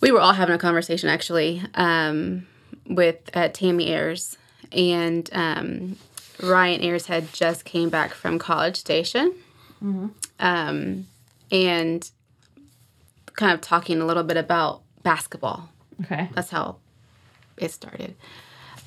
[0.00, 2.46] We were all having a conversation actually um,
[2.86, 4.36] with uh, Tammy Ayers,
[4.72, 5.96] and um,
[6.42, 9.32] Ryan Ayers had just came back from College Station,
[10.40, 11.06] um,
[11.50, 12.10] and
[13.36, 15.70] kind of talking a little bit about basketball.
[16.02, 16.28] Okay.
[16.34, 16.76] That's how
[17.56, 18.14] it started.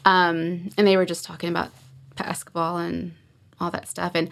[0.06, 1.70] Um, and they were just talking about
[2.18, 3.14] basketball and
[3.60, 4.12] all that stuff.
[4.16, 4.30] And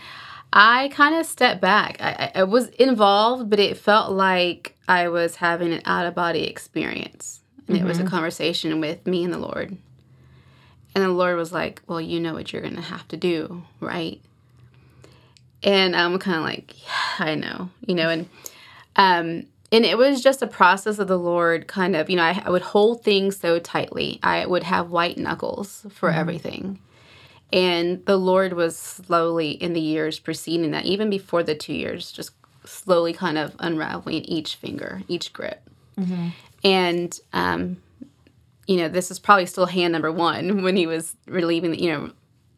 [0.54, 1.98] I kind of stepped back.
[2.00, 6.46] I, I was involved, but it felt like I was having an out of body
[6.46, 7.42] experience.
[7.68, 9.76] And it was a conversation with me and the Lord.
[10.94, 13.64] And the Lord was like, Well, you know what you're going to have to do,
[13.80, 14.22] right?
[15.64, 18.30] And I'm kind of like, Yeah, I know, you know, and
[18.96, 22.42] um, and it was just a process of the Lord kind of, you know, I,
[22.46, 24.20] I would hold things so tightly.
[24.24, 26.80] I would have white knuckles for everything.
[27.54, 32.12] And the Lord was slowly in the years preceding that, even before the two years,
[32.12, 32.32] just
[32.66, 35.62] slowly kind of unraveling each finger, each grip.
[36.64, 37.78] And, um,
[38.68, 42.12] you know, this is probably still hand number one when he was relieving, you know,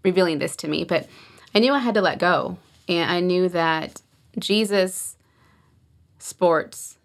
[0.04, 0.84] revealing this to me.
[0.86, 1.08] But
[1.54, 2.58] I knew I had to let go.
[2.88, 4.02] And I knew that
[4.40, 5.18] Jesus
[6.20, 6.98] sports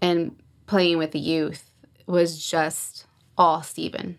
[0.00, 0.34] and
[0.66, 1.70] playing with the youth
[2.06, 3.04] was just
[3.36, 4.18] all Steven.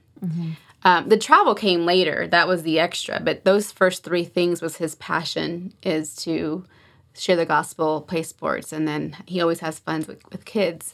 [0.83, 2.27] Um, the travel came later.
[2.27, 3.19] That was the extra.
[3.19, 6.65] But those first three things was his passion is to
[7.13, 10.93] share the gospel, play sports, and then he always has fun with, with kids.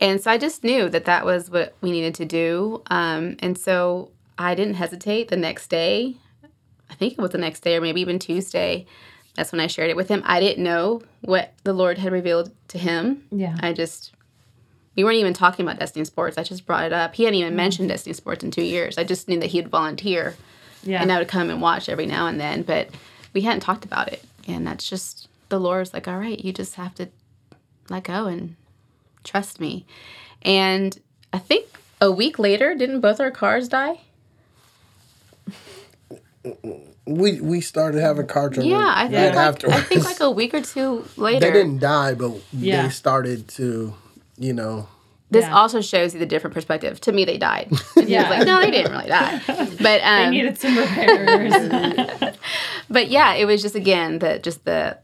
[0.00, 2.82] And so I just knew that that was what we needed to do.
[2.86, 6.16] Um, and so I didn't hesitate the next day.
[6.90, 8.86] I think it was the next day or maybe even Tuesday.
[9.34, 10.22] That's when I shared it with him.
[10.24, 13.24] I didn't know what the Lord had revealed to him.
[13.30, 13.56] Yeah.
[13.60, 14.12] I just,
[14.94, 16.36] we weren't even talking about Destiny Sports.
[16.38, 17.14] I just brought it up.
[17.14, 17.56] He hadn't even mm.
[17.56, 18.98] mentioned Destiny Sports in two years.
[18.98, 20.36] I just knew that he'd volunteer
[20.82, 21.00] Yeah.
[21.00, 22.90] and I would come and watch every now and then, but
[23.32, 24.24] we hadn't talked about it.
[24.46, 27.08] And that's just, the Lord's like, all right, you just have to
[27.88, 28.56] let go and
[29.24, 29.86] trust me.
[30.42, 30.98] And
[31.32, 31.66] I think
[32.00, 34.00] a week later, didn't both our cars die?
[37.06, 40.30] we we started having car trouble Yeah, I right think like, I think like a
[40.30, 41.40] week or two later.
[41.40, 42.82] they didn't die but Yeah.
[42.82, 43.94] they started to
[44.38, 44.88] you know
[45.30, 45.54] This Yeah.
[45.54, 47.00] also shows you the different perspective.
[47.02, 47.70] To me, they died.
[47.96, 48.28] And he Yeah.
[48.28, 49.40] was like, no, they didn't really die.
[49.46, 52.34] But They um, needed some repairs.
[52.90, 54.98] but yeah, it was just again the just the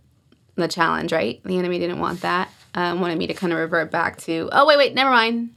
[0.57, 1.41] the challenge, right?
[1.45, 2.51] The enemy didn't want that.
[2.75, 5.51] Um, wanted me to kind of revert back to, oh wait, wait, never mind.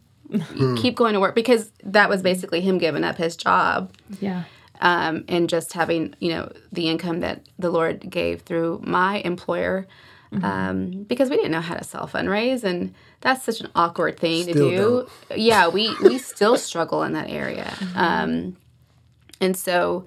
[0.77, 4.43] Keep going to work because that was basically him giving up his job yeah.
[4.79, 9.87] um, and just having you know the income that the Lord gave through my employer.
[10.41, 14.43] Um, because we didn't know how to self fundraise, and that's such an awkward thing
[14.43, 15.35] Still to do.
[15.35, 18.55] Yeah, we we still struggle in that area, um,
[19.41, 20.05] and so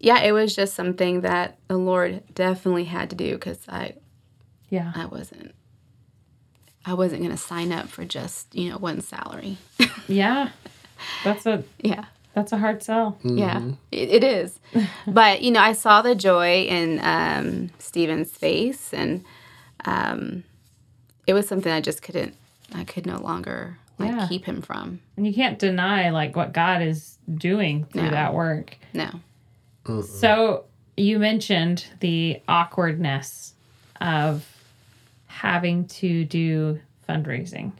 [0.00, 3.94] yeah, it was just something that the Lord definitely had to do because I
[4.70, 4.92] Yeah.
[4.94, 5.54] I wasn't
[6.84, 9.58] I wasn't gonna sign up for just you know one salary.
[10.08, 10.50] Yeah.
[11.24, 12.06] That's a yeah.
[12.34, 13.18] that's a hard sell.
[13.22, 14.58] Yeah, it, it is.
[15.06, 19.24] but you know, I saw the joy in um, Steven's face, and
[19.84, 20.44] um,
[21.26, 22.34] it was something I just couldn't.
[22.74, 24.26] I could no longer like Yeah.
[24.28, 25.00] keep him from.
[25.16, 28.10] And you can't deny like what God is doing through No.
[28.10, 28.76] that work.
[28.94, 29.10] No.
[30.02, 30.64] So
[30.96, 33.54] you mentioned the awkwardness
[34.00, 34.46] of
[35.26, 37.72] having to do fundraising.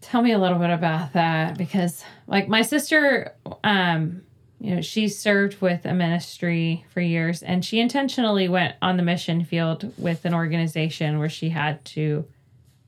[0.00, 4.22] Tell me a little bit about that because, like, my sister, um,
[4.60, 9.02] you know, she served with a ministry for years and she intentionally went on the
[9.02, 12.26] mission field with an organization where she had to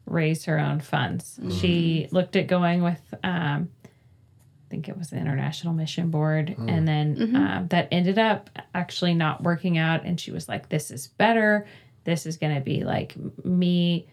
[0.07, 1.39] raise her own funds.
[1.61, 3.89] She looked at going with, um, I
[4.69, 9.43] think it was the International Mission Board, and then um, that ended up actually not
[9.43, 10.05] working out.
[10.05, 11.67] And she was like, "This is better.
[12.05, 14.07] this is going to be like me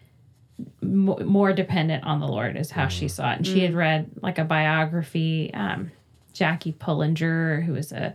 [0.82, 3.36] m- more dependent on the Lord is how she saw it.
[3.38, 5.90] And she had read like a biography, um,
[6.32, 8.14] Jackie Pullinger, who was a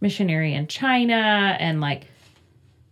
[0.00, 2.06] missionary in China, and like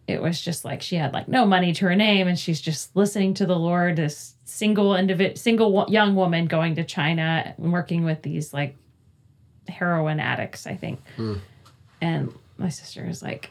[0.06, 2.94] it was just like she had like no money to her name, and she's just
[2.96, 3.96] listening to the Lord.
[3.96, 8.76] This single individual, single young woman going to China and working with these like
[9.68, 11.00] heroin addicts, I think.
[11.16, 11.34] Hmm.
[12.00, 13.50] And my sister is like,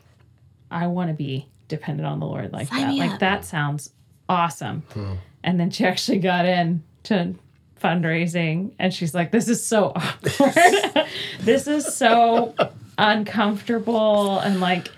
[0.71, 2.95] I want to be dependent on the Lord like Sign that.
[2.95, 3.19] Like up.
[3.19, 3.91] that sounds
[4.27, 4.83] awesome.
[4.93, 5.13] Hmm.
[5.43, 7.35] And then she actually got in to
[7.79, 11.07] fundraising and she's like, This is so awkward.
[11.41, 12.53] this is so
[12.97, 14.89] uncomfortable and like,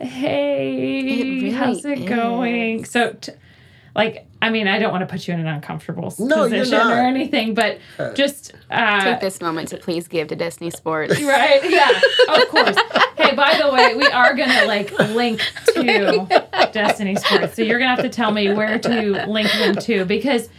[0.00, 2.84] hey, really how's it going?
[2.84, 3.32] So t-
[3.94, 6.92] like I mean, I don't want to put you in an uncomfortable No, position or
[7.00, 7.78] anything, but
[8.14, 11.18] just uh, Take this moment to please give to Destiny Sports.
[11.26, 11.68] Right.
[11.68, 11.90] Yeah.
[12.36, 12.76] Of course.
[13.16, 15.40] Hey, by the way, we are gonna like link
[15.74, 16.26] to
[16.72, 20.50] Destiny Sports, so you're gonna have to tell me where to link them to because,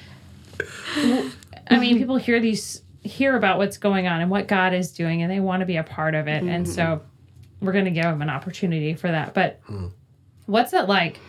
[1.70, 5.22] I mean, people hear these hear about what's going on and what God is doing,
[5.22, 7.02] and they want to be a part of it, and so
[7.62, 9.34] we're gonna give them an opportunity for that.
[9.34, 9.62] But
[10.46, 11.20] what's it like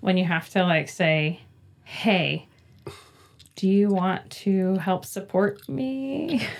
[0.00, 1.40] when you have to like say,
[1.84, 2.48] "Hey"?
[3.54, 6.46] Do you want to help support me?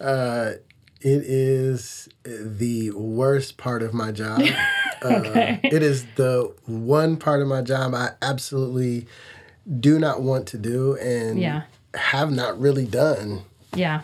[0.00, 0.52] Uh,
[1.00, 4.42] it is the worst part of my job.
[5.02, 5.60] Okay.
[5.62, 9.06] Uh, it is the one part of my job I absolutely
[9.80, 11.62] do not want to do and Yeah.
[11.94, 13.42] have not really done.
[13.74, 14.02] Yeah.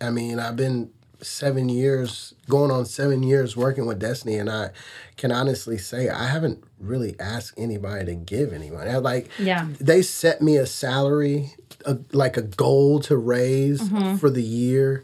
[0.00, 4.70] I mean, I've been seven years, going on seven years working with Destiny, and I
[5.16, 8.86] can honestly say I haven't really asked anybody to give anyone.
[9.02, 9.66] Like, Yeah.
[9.80, 14.16] they set me a salary, a, like a goal to raise Mm-hmm.
[14.18, 15.02] for the year,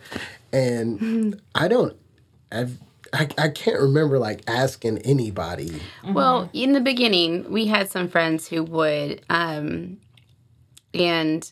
[0.52, 1.96] and I don't,
[2.52, 2.78] I've,
[3.14, 5.80] I, I can't remember like asking anybody.
[6.04, 9.98] Well, in the beginning, we had some friends who would, um,
[10.92, 11.50] and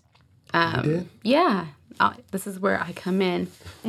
[0.53, 1.09] um, did?
[1.23, 1.67] yeah,
[2.01, 3.47] uh, this is where I come in.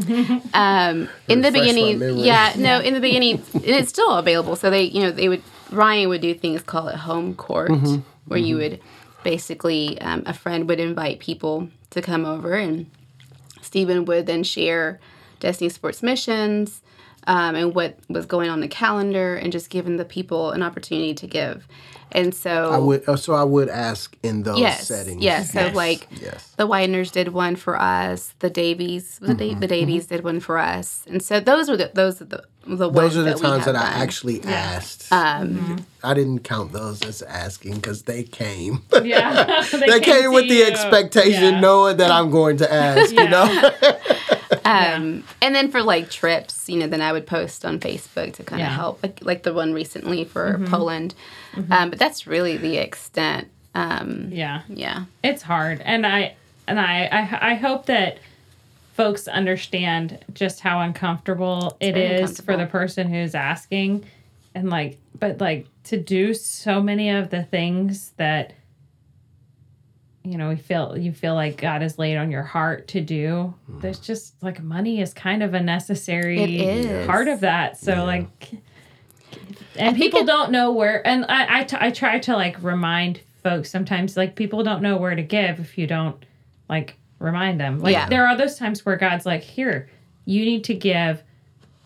[0.54, 4.56] um, in the beginning, yeah, no, in the beginning, and it's still available.
[4.56, 8.02] So they, you know, they would Ryan would do things called it home court, Mm-hmm.
[8.28, 8.80] where you would
[9.24, 12.92] basically um, a friend would invite people to come over, and
[13.62, 15.00] Steven would then share
[15.40, 16.83] Destiny Sports missions
[17.28, 21.14] um, and what was going on the calendar, and just giving the people an opportunity
[21.14, 21.68] to give.
[22.12, 25.24] And so I would, uh, so I would ask in those yes, settings.
[25.24, 25.52] yes.
[25.52, 26.54] So like yes.
[26.58, 28.36] the Wideners did one for us.
[28.40, 31.92] The Davies, the, Da- the Davies did one for us, and so those were the
[31.94, 34.02] those are the the ones Those are the that times have that I done.
[34.02, 35.12] actually asked.
[35.12, 38.82] Um, I didn't count those as asking because they came.
[39.04, 39.66] Yeah.
[39.72, 40.66] they came to with the you.
[40.66, 41.60] expectation, Yeah.
[41.60, 43.12] knowing that I'm going to ask.
[43.14, 43.70] You know.
[44.66, 48.44] Um, and then for like trips, you know, then I would post on Facebook to
[48.44, 48.76] kind of Yeah.
[48.76, 51.16] help, like, like the one recently for Poland.
[51.70, 53.50] Um, but that's really the extent.
[53.76, 54.62] Um, Yeah.
[54.70, 55.06] yeah.
[55.24, 55.82] It's hard.
[55.84, 56.36] And I
[56.68, 58.20] and I I, I hope that
[58.94, 64.06] folks understand just how uncomfortable it's very is for the person who's asking
[64.56, 68.54] and like but like to do so many of the things that
[70.26, 73.54] you know, we feel you feel like God has laid on your heart to do.
[73.66, 73.80] Hmm.
[73.80, 77.78] There's just like money is kind of a necessary part of that.
[77.78, 78.52] So like
[79.76, 82.62] and think people it- don't know where and I, I, t- I try to like
[82.64, 86.26] remind folks sometimes like people don't know where to give if you don't
[86.70, 87.80] like remind them.
[87.80, 88.08] Like Yeah.
[88.10, 89.90] there are those times where god's like here
[90.26, 91.24] you need to give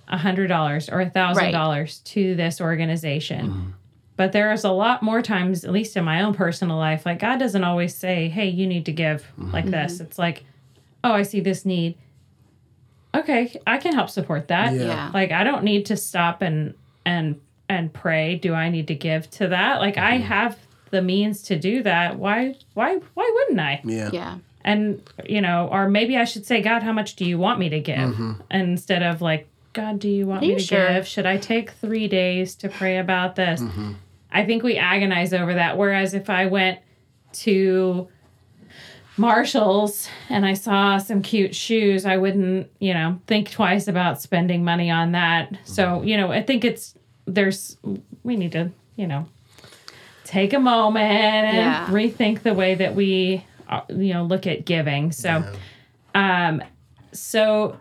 [0.07, 3.47] a hundred dollars or a thousand dollars to this organization.
[3.47, 3.69] Mm-hmm.
[4.15, 7.19] But there is a lot more times at least in my own personal life like
[7.19, 9.51] god doesn't always say hey you need to give mm-hmm.
[9.51, 9.95] like this.
[9.95, 10.03] Mm-hmm.
[10.03, 10.43] It's like
[11.03, 11.95] oh i see this need.
[13.13, 14.73] Okay i can help support that.
[14.73, 14.85] Yeah.
[14.85, 15.11] Yeah.
[15.13, 16.73] like i don't need to stop and
[17.05, 19.79] and and pray do i need to give to that?
[19.81, 20.57] Like i have
[20.89, 22.17] the means to do that.
[22.17, 23.81] Why why why wouldn't i?
[23.83, 24.09] Yeah.
[24.11, 24.37] Yeah.
[24.67, 27.69] And you know or maybe i should say god how much do you want me
[27.69, 27.97] to give?
[27.97, 28.33] Mm-hmm.
[28.51, 30.87] Instead of like god do you want Are me you to sure?
[30.89, 31.07] give?
[31.07, 33.61] Should i take three days to pray about this?
[33.61, 33.93] Mm-hmm.
[34.31, 35.77] I think we agonize over that.
[35.77, 36.79] Whereas if i went
[37.45, 38.07] to
[39.19, 44.63] Marshalls and I saw some cute shoes, I wouldn't, you know, think twice about spending
[44.63, 45.57] money on that.
[45.63, 46.07] So, mm-hmm.
[46.07, 46.93] you know, I think it's
[47.25, 47.77] there's
[48.23, 49.27] we need to, you know,
[50.23, 51.87] take a moment and Yeah.
[51.87, 53.43] rethink the way that we
[53.89, 55.11] you know, look at giving.
[55.11, 55.43] So,
[56.15, 56.61] um
[57.11, 57.77] so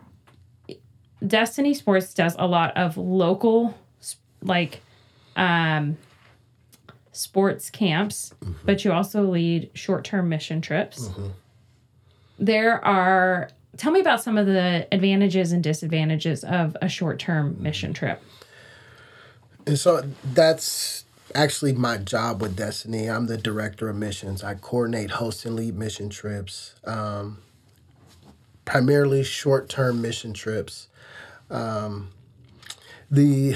[1.25, 3.77] Destiny Sports does a lot of local
[4.41, 4.81] like
[5.35, 5.97] um
[7.11, 8.33] sports camps,
[8.63, 11.09] but you also lead short-term mission trips.
[12.37, 17.93] There are tell me about some of the advantages and disadvantages of a short-term mission
[17.93, 18.21] trip.
[19.65, 21.05] And so that's
[21.37, 23.07] actually my job with Destiny.
[23.09, 24.43] I'm the director of missions.
[24.43, 27.37] I coordinate, host, and lead mission trips, um,
[28.65, 30.87] primarily short term mission trips.
[31.49, 32.09] Um,
[33.11, 33.55] the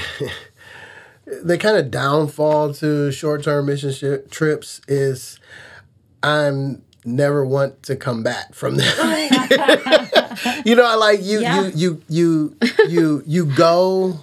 [1.26, 5.40] the kind of downfall to short term mission sh- trips is
[6.24, 8.86] I'm never want to come back from them.
[10.66, 11.64] you know, I like you, Yeah.
[11.64, 12.58] you, you, you,
[12.88, 14.20] you, you go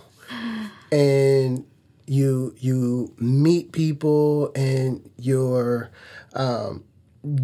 [0.92, 1.64] and
[2.08, 5.90] you you meet people and you're
[6.34, 6.84] um,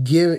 [0.02, 0.38] give,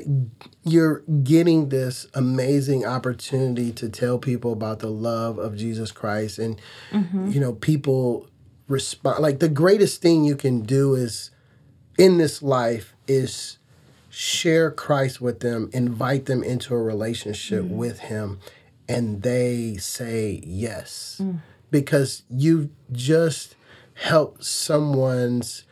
[0.63, 6.59] you're getting this amazing opportunity to tell people about the love of Jesus Christ and
[6.91, 7.31] mm-hmm.
[7.31, 8.27] you know people
[8.67, 11.31] respond like the greatest thing you can do is
[11.97, 13.57] in this life is
[14.09, 17.75] share Christ with them, invite them into a relationship mm-hmm.
[17.75, 18.39] with him
[18.87, 21.19] and they say yes.
[21.21, 21.39] Mm.
[21.71, 23.55] Because you just
[23.95, 25.63] helped someone's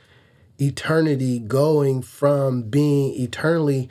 [0.59, 3.89] eternity going from being eternally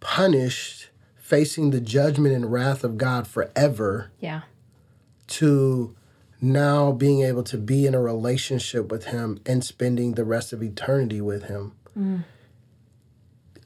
[0.00, 4.42] punished facing the judgment and wrath of God forever Yeah.
[5.28, 5.94] to
[6.40, 10.62] now being able to be in a relationship with him and spending the rest of
[10.62, 11.72] eternity with him.
[11.98, 12.24] Mm.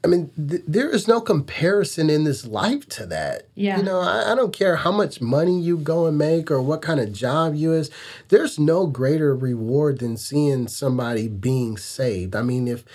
[0.03, 3.47] I mean, th- there is no comparison in this life to that.
[3.55, 3.77] Yeah.
[3.77, 6.81] You know, I, I don't care how much money you go and make or what
[6.81, 7.89] kind of job you is.
[8.29, 12.35] There's no greater reward than seeing somebody being saved.
[12.35, 12.85] I mean, if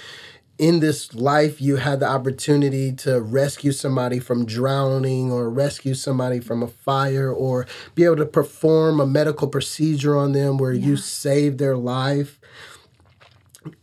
[0.59, 6.39] in this life you had the opportunity to rescue somebody from drowning or rescue somebody
[6.39, 10.97] from a fire or be able to perform a medical procedure on them where you
[10.97, 12.39] save their life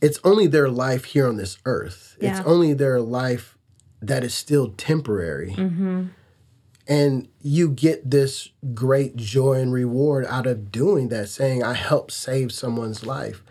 [0.02, 2.18] it's only their life here on this earth.
[2.22, 2.32] Yeah.
[2.32, 3.58] it's only their life
[4.02, 5.54] that is still temporary.
[5.58, 6.08] Mm-hmm.
[6.88, 12.12] And you get this great joy and reward out of doing that saying i helped
[12.12, 13.44] save someone's life.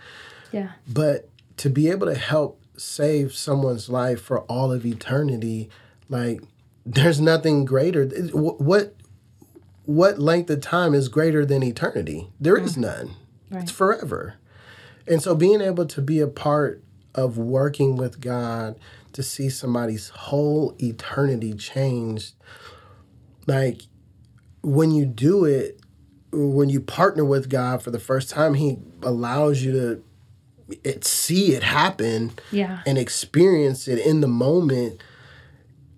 [0.51, 0.70] Yeah.
[0.89, 5.68] but to be able to help save someone's life for all of eternity
[6.09, 6.41] like
[6.87, 8.07] there's nothing greater.
[8.07, 8.95] What
[9.85, 12.31] what length of time is greater than eternity?
[12.41, 12.64] There mm.
[12.64, 13.14] is none.
[13.51, 13.62] Right.
[13.62, 14.37] it's forever
[15.09, 16.83] and so being able to be a part
[17.15, 18.79] of working with god
[19.13, 22.35] to see somebody's whole eternity changed
[23.47, 23.83] like
[24.63, 25.81] when you do it
[26.33, 30.05] when you partner with god for the first time he allows you to
[30.85, 32.81] it, see it happen Yeah.
[32.87, 35.03] and experience it in the moment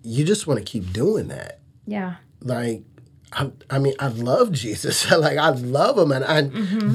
[0.03, 2.15] you just want to keep doing that Yeah.
[2.41, 2.83] like
[3.33, 5.09] I, I mean i love jesus.
[5.25, 6.41] Like i love him and i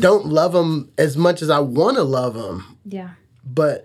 [0.01, 2.79] don't love him as much as i want to love him.
[2.85, 3.11] Yeah.
[3.45, 3.85] but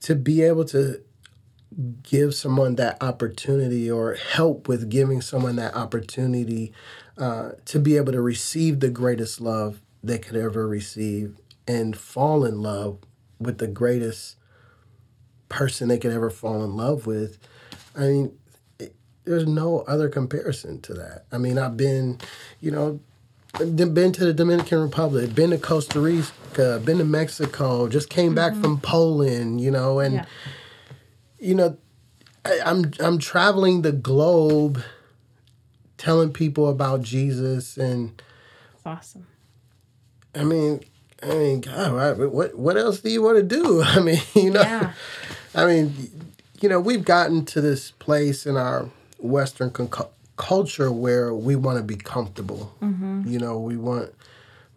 [0.00, 1.00] to be able to
[2.02, 6.72] give someone that opportunity or help with giving someone that opportunity
[7.18, 12.44] uh, to be able to receive the greatest love they could ever receive and fall
[12.44, 12.98] in love
[13.38, 14.36] with the greatest
[15.48, 17.38] person they could ever fall in love with
[17.94, 18.32] i mean
[19.26, 22.18] there's no other comparison to that i mean i've been
[22.60, 23.00] you know
[23.58, 28.52] been to the Dominican Republic, been to Costa Rica, been to Mexico, just came back
[28.52, 28.62] mm-hmm.
[28.62, 30.24] from Poland, you know, and Yeah.
[31.38, 31.76] you know,
[32.44, 34.82] I, I'm I'm traveling the globe,
[35.98, 38.20] telling people about Jesus, and
[38.84, 39.26] awesome.
[40.34, 40.80] I mean,
[41.22, 43.82] I mean, God, what what, what else do you want to do?
[43.84, 44.92] I mean, you know, Yeah.
[45.54, 45.94] I mean,
[46.60, 49.88] you know, we've gotten to this place in our Western con-
[50.36, 52.74] culture where we want to be comfortable.
[53.26, 54.14] You know, we want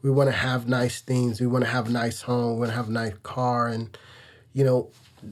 [0.02, 1.42] we want to have nice things.
[1.42, 2.54] We want to have a nice home.
[2.54, 3.98] We want to have a nice car, and
[4.54, 4.90] you know,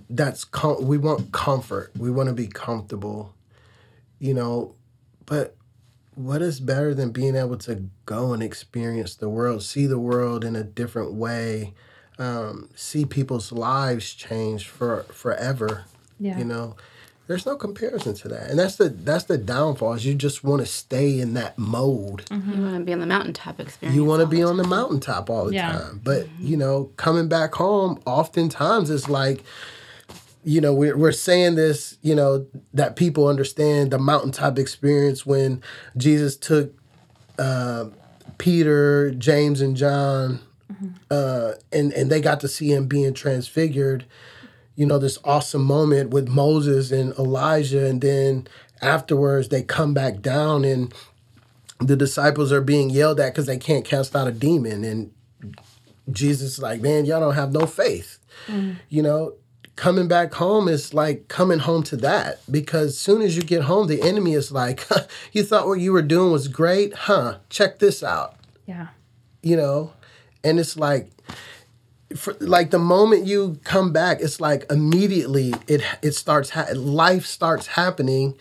[0.09, 1.91] that's com- we want comfort.
[1.97, 3.33] We want to be comfortable.
[4.19, 4.75] You know,
[5.25, 5.55] but
[6.15, 10.43] what is better than being able to go and experience the world, see the world
[10.43, 11.73] in a different way,
[12.17, 15.85] um, see people's lives change for forever?
[16.19, 16.39] Yeah.
[16.39, 16.75] You know,
[17.27, 19.93] there's no comparison to that, and that's the that's the downfall.
[19.93, 22.23] Is you just want to stay in that mode.
[22.31, 23.95] You want to be on the mountaintop experience.
[23.95, 25.71] You want to be the on the mountaintop all the Yeah.
[25.71, 26.01] time.
[26.03, 29.43] But, you know, coming back home, oftentimes it's like,
[30.43, 35.61] you know, we're, we're saying this, you know, that people understand the mountaintop experience when
[35.97, 36.73] Jesus took
[37.37, 37.85] uh,
[38.37, 40.39] Peter, James, and John,
[41.11, 44.05] uh, and, and they got to see him being transfigured.
[44.77, 47.85] You know, this awesome moment with Moses and Elijah.
[47.85, 48.47] And then
[48.81, 50.93] afterwards, they come back down and
[51.79, 54.83] the disciples are being yelled at because they can't cast out a demon.
[54.83, 55.11] And
[56.09, 58.19] jesus is like man y'all don't have no faith.
[58.47, 58.77] Mm.
[58.89, 59.33] You know
[59.75, 63.87] coming back home is like coming home to that because soon as you get home
[63.87, 64.87] the enemy is like
[65.31, 66.93] you thought what you were doing was great?
[66.93, 68.35] Huh check this out.
[68.65, 68.87] Yeah.
[69.41, 69.93] you know?
[70.43, 71.09] And it's like
[72.15, 77.25] for, like the moment you come back, it's like immediately it it starts ha- life
[77.25, 78.35] starts happening,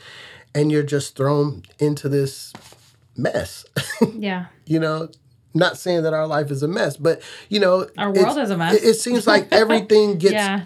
[0.55, 2.53] and you're just thrown into this
[3.17, 3.64] mess.
[4.19, 4.47] Yeah.
[4.67, 5.09] you know,
[5.55, 8.57] not saying that our life is a mess, but you know, Our world is a
[8.57, 8.75] mess.
[8.75, 10.62] It, it seems like everything gets Yeah.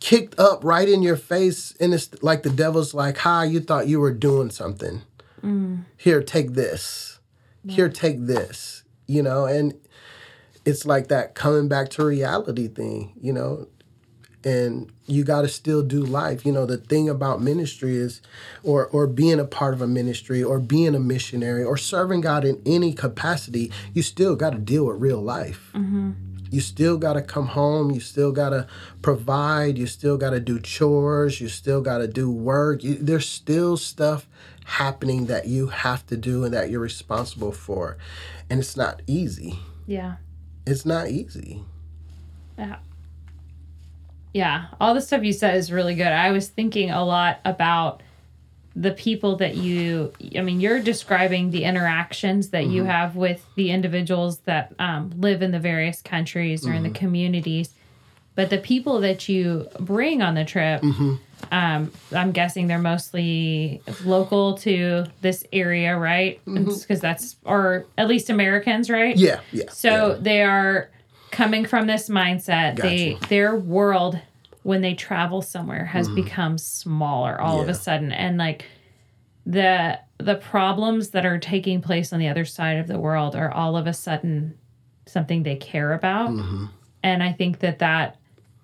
[0.00, 3.86] kicked up right in your face, and it's like the devil's like, "Hi, you thought
[3.86, 5.02] you were doing something.
[5.42, 5.84] Mm.
[5.96, 7.18] Here, take this.
[7.68, 9.74] Here, take this." You know, and
[10.64, 13.12] it's like that coming back to reality thing.
[13.20, 13.68] You know,
[14.44, 16.46] and you got to still do life.
[16.46, 18.22] You know, the thing about ministry is,
[18.62, 22.44] or or being a part of a ministry, or being a missionary, or serving God
[22.44, 25.70] in any capacity, you still got to deal with real life.
[25.74, 26.12] Mm-hmm.
[26.50, 27.92] You still got to come home.
[27.92, 28.66] You still got to
[29.02, 29.78] provide.
[29.78, 31.40] You still got to do chores.
[31.40, 32.82] You still got to do work.
[32.82, 34.28] You, there's still stuff
[34.64, 37.98] happening that you have to do and that you're responsible for,
[38.48, 39.58] and it's not easy.
[39.86, 40.16] Yeah.
[40.70, 41.64] It's not easy.
[42.56, 42.76] Yeah.
[44.32, 44.66] Yeah.
[44.80, 46.06] All the stuff you said is really good.
[46.06, 48.02] I was thinking a lot about
[48.76, 52.90] the people that you, I mean, you're describing the interactions that you mm-hmm.
[52.90, 56.98] have with the individuals that um, live in the various countries or in the mm-hmm.
[56.98, 57.74] communities.
[58.36, 61.16] But the people that you bring on the trip, mm-hmm.
[61.50, 66.40] Um, I'm guessing they're mostly local to this area, right?
[66.44, 69.16] Because that's, or at least Americans, right?
[69.16, 69.70] Yeah, yeah.
[69.70, 70.16] So yeah.
[70.20, 70.90] they are
[71.30, 72.76] coming from this mindset.
[72.80, 74.20] They their world
[74.62, 77.80] when they travel somewhere has become smaller all of a Mm-hmm.
[77.80, 78.66] Sudden and like
[79.46, 83.50] the the problems that are taking place on the other side of the world are
[83.50, 84.58] all of a sudden
[85.06, 86.30] something they care about.
[86.30, 86.66] Mm-hmm.
[87.02, 88.19] And I think that that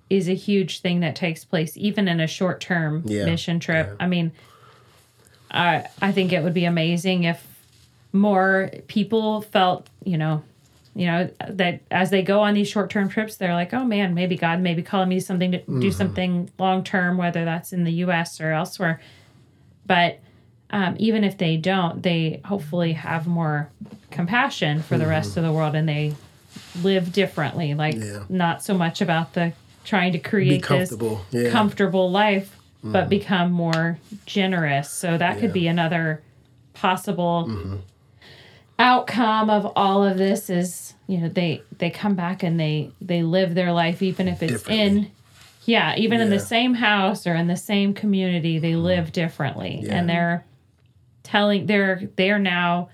[0.09, 3.25] is a huge thing that takes place even in a short-term Yeah.
[3.25, 3.97] mission trip.
[3.99, 4.33] I mean,
[5.51, 7.45] I I think it would be amazing if
[8.13, 10.43] more people felt, you know,
[10.95, 14.37] you know that as they go on these short-term trips, they're like, oh man, maybe
[14.37, 18.41] God may be calling me something to do something long-term, whether that's in the U.S.
[18.41, 19.01] or elsewhere.
[19.87, 20.21] But
[20.71, 23.69] um, even if they don't, they hopefully have more
[24.11, 26.15] compassion for the rest of the world and they
[26.83, 27.75] live differently.
[27.75, 28.25] Like Yeah.
[28.29, 29.53] not so much about the
[29.87, 31.25] trying to create this comfortable.
[31.31, 31.51] Yeah.
[31.51, 34.91] comfortable life, but become more generous.
[34.91, 36.23] So that could be another
[36.75, 37.81] possible
[38.79, 43.23] outcome of all of this is you know they they come back and they they
[43.23, 45.11] live their life even if it's in
[45.65, 46.45] yeah even in the Mm-hmm.
[46.47, 49.95] same house or in the same community they live differently Yeah.
[49.95, 50.45] and they're
[51.23, 52.91] telling they're they're now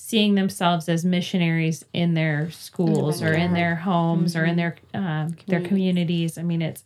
[0.00, 5.36] seeing themselves as missionaries in their schools or in their homes or in their um,
[5.48, 6.84] their communities i mean it's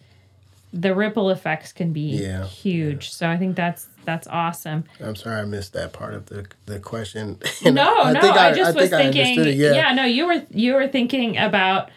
[0.73, 5.43] the ripple effects can be Yeah, huge so i think that's that's awesome I'm sorry
[5.43, 7.39] I missed that part of the the question.
[7.65, 8.21] no, And I no.
[8.21, 9.39] think I, just was think thinking.
[9.39, 9.93] understood it, yeah.
[9.95, 10.05] no.
[10.05, 11.91] You were you were thinking about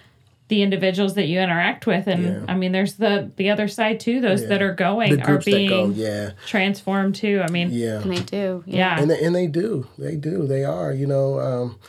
[0.48, 2.40] the individuals that you interact with, and Yeah.
[2.48, 4.22] I mean, there's the the other side too.
[4.22, 4.50] Those Yeah.
[4.50, 7.42] that are going the are groups that being go, yeah, transformed too.
[7.44, 8.02] I mean, yeah.
[8.02, 8.64] And they do.
[8.68, 11.80] yeah, and they, and they do they do they are you know um,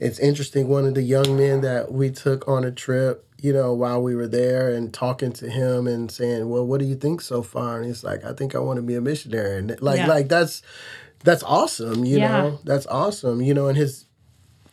[0.00, 3.72] it's interesting one of the young men that we took on a trip you know
[3.72, 7.20] while we were there and talking to him and saying well what do you think
[7.20, 9.96] so far and he's like i think i want to be a missionary and like
[9.98, 10.06] Yeah.
[10.06, 10.62] like that's
[11.24, 12.28] that's awesome you Yeah.
[12.28, 14.04] know that's awesome you know and his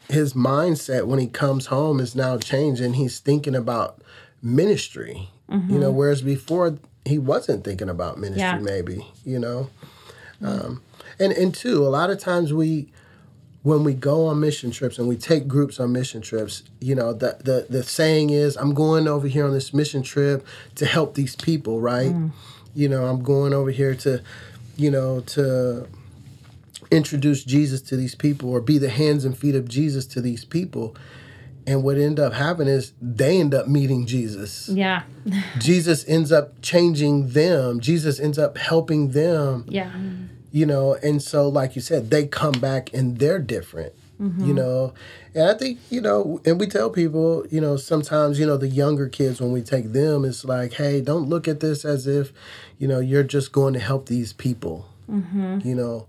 [0.10, 4.02] his mindset when he comes home is now changed and he's thinking about
[4.42, 5.30] ministry.
[5.52, 8.60] You know whereas before he wasn't thinking about ministry Yeah.
[8.60, 9.70] maybe you know?
[10.44, 10.82] Um,
[11.20, 12.92] and and two a lot of times we
[13.64, 17.14] when we go on mission trips and we take groups on mission trips you know
[17.14, 20.46] the the, the saying is i'm going over here on this mission trip
[20.76, 22.14] to help these people right?
[22.76, 24.22] You know i'm going over here to
[24.78, 25.88] you know to
[26.92, 30.46] introduce jesus to these people or be the hands and feet of jesus to these
[30.46, 30.96] people.
[31.68, 34.70] And what end up happening is they end up meeting jesus.
[34.70, 35.04] Yeah,
[35.60, 37.80] jesus ends up changing them.
[37.80, 39.66] Jesus ends up helping them.
[39.68, 39.92] Yeah,
[40.52, 44.54] you know and so like you said they come back and they're different you mm-hmm.
[44.56, 44.94] know?
[45.34, 48.68] And i think you know and we tell people you know sometimes you know the
[48.68, 52.34] younger kids when we take them it's like hey don't look at this as if
[52.80, 55.60] you know you're just going to help these people mm-hmm.
[55.64, 56.08] you know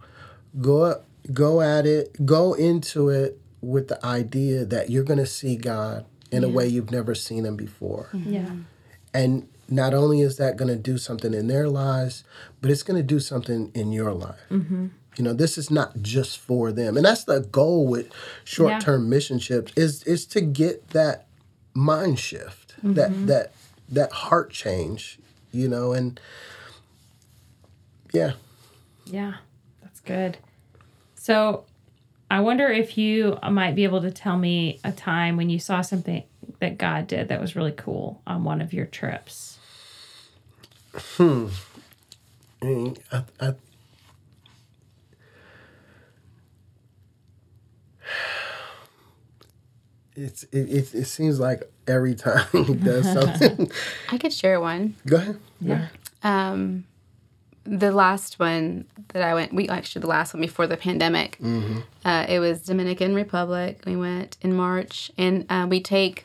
[0.61, 1.01] go
[1.33, 6.05] go at it go into it with the idea that you're going to see god
[6.33, 8.51] in a way you've never seen him before yeah,
[9.13, 12.25] and not only is that going to do something in their lives,
[12.61, 14.41] but it's going to do something in your life.
[14.51, 14.89] Mm-hmm.
[15.17, 18.11] You know, this is not just for them, and that's the goal with
[18.45, 21.27] short-term mission trips is is to get that
[21.73, 22.95] mind shift, Mm-hmm.
[22.95, 23.53] that that
[23.89, 25.19] that heart change.
[25.53, 26.19] You know, and
[28.13, 28.33] yeah,
[29.07, 29.35] yeah.
[30.11, 30.39] That's good.
[31.15, 31.65] So,
[32.31, 35.81] I wonder if you might be able to tell me a time when you saw
[35.81, 36.23] something
[36.61, 39.59] that God did that was really cool on one of your trips?
[41.17, 41.49] Hmm.
[42.63, 43.55] I, I,
[50.17, 53.71] it's it, it, it seems like every time he does something.
[54.11, 54.97] I could share one.
[55.07, 55.39] Go ahead.
[55.61, 55.89] Yeah.
[56.23, 56.85] Um,
[57.65, 61.39] the last one that I went, we actually the last one before the pandemic.
[61.41, 61.81] Mm-hmm.
[62.05, 63.81] Uh, it was Dominican Republic.
[63.87, 66.25] We went in March, and uh, we take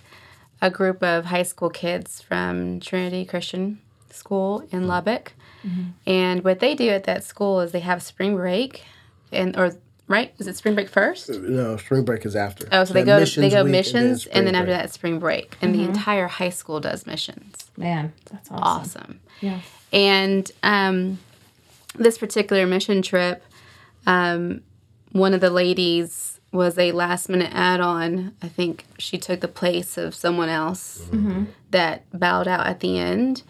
[0.62, 3.80] a group of high school kids from Trinity Christian
[4.10, 4.88] School in mm-hmm.
[4.88, 5.34] Lubbock,
[5.66, 5.90] mm-hmm.
[6.08, 8.84] and what they do at that school is they have spring break,
[9.32, 9.74] and or
[10.08, 11.30] right is it spring break first?
[11.30, 12.68] Uh, no, spring break is after.
[12.72, 14.78] Oh, so they go missions they go week missions, and then, spring after break.
[14.78, 17.70] that spring break, and the entire high school does missions.
[17.76, 18.64] Man, that's awesome.
[18.64, 19.20] Awesome.
[19.42, 19.60] Yeah.
[19.96, 21.18] And um,
[21.96, 23.44] this particular mission trip,
[24.06, 24.62] um,
[25.14, 28.36] one of the ladies was a last minute add on.
[28.44, 31.10] I think she took the place of someone else
[31.72, 33.44] that bowed out at the end.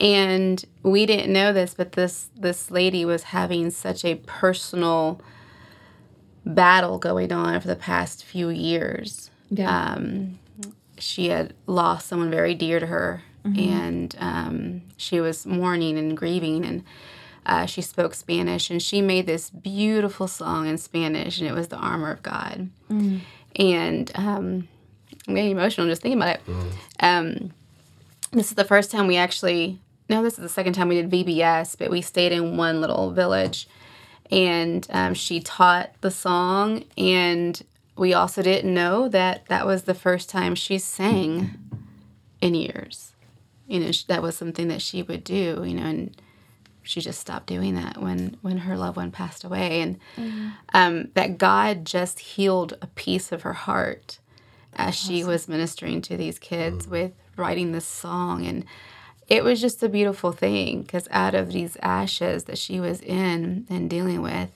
[0.00, 5.20] And we didn't know this, but this this lady was having such a personal
[6.44, 9.94] battle going on for the past few years Yeah.
[9.94, 10.38] um,
[10.98, 13.22] she had lost someone very dear to her,
[13.56, 16.84] and um, she was mourning and grieving, and
[17.46, 21.68] uh, she spoke Spanish, and she made this beautiful song in Spanish, and it was
[21.68, 22.68] the armor of God,
[23.56, 24.68] and um,
[25.26, 26.40] I'm getting emotional just thinking about it.
[27.00, 27.52] Um,
[28.32, 29.78] this is the first time we actually.
[30.10, 33.10] No, this is the second time we did VBS, but we stayed in one little
[33.10, 33.68] village.
[34.30, 37.62] And um, she taught the song and
[37.96, 41.58] we also didn't know that that was the first time she sang
[42.40, 43.12] in years
[43.68, 46.20] you know that was something that she would do you know and
[46.88, 49.82] she just stopped doing that when when her loved one passed away.
[49.82, 49.98] And
[50.72, 54.18] um, that god just healed a piece of her heart
[54.74, 58.46] as she was ministering to these kids with writing this song.
[58.46, 58.64] And
[59.26, 63.66] it was just a beautiful thing because out of these ashes that she was in
[63.68, 64.50] and dealing with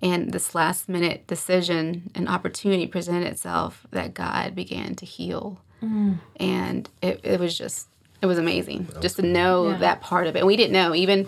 [0.00, 5.60] and this last minute decision and opportunity presented itself that god began to heal.
[6.38, 7.88] And it, it was just
[8.20, 9.78] it was amazing just to know Yeah.
[9.78, 10.44] that part of it.
[10.46, 11.26] We didn't know even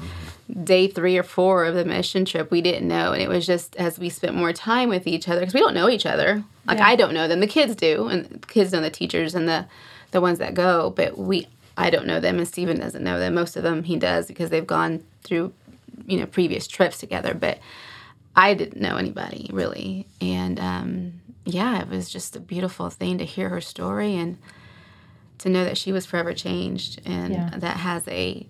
[0.65, 3.77] day three or four of the mission trip we didn't know and it was just
[3.77, 6.43] as we spent more time with each other because we don't know each other.
[6.67, 6.89] Like Yeah.
[6.89, 7.41] i don't know them.
[7.41, 9.67] The kids do and the kids know the teachers and the
[10.11, 11.47] the ones that go but we
[11.79, 13.35] i don't know them and steven doesn't know them.
[13.35, 15.53] Most of them he does because they've gone through
[16.07, 17.59] you know previous trips together but
[18.35, 20.07] i didn't know anybody really.
[20.21, 21.13] And um
[21.45, 24.37] yeah it was just a beautiful thing to hear her story and
[25.41, 27.51] to know that she was forever changed and Yeah.
[27.59, 28.47] that has a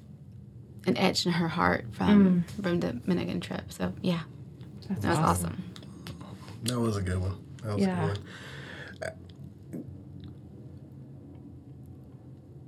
[0.86, 2.62] an etch in her heart from mm.
[2.62, 3.72] from the Dominican trip.
[3.72, 4.20] So yeah,
[4.88, 5.24] That's that was awesome.
[5.24, 5.64] awesome.
[6.64, 7.36] That was a good one.
[7.62, 8.04] That was Yeah.
[8.04, 8.26] a good one.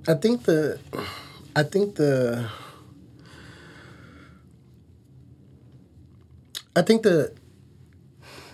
[0.05, 0.79] I think the,
[1.55, 2.49] I think the,
[6.75, 7.33] I think the,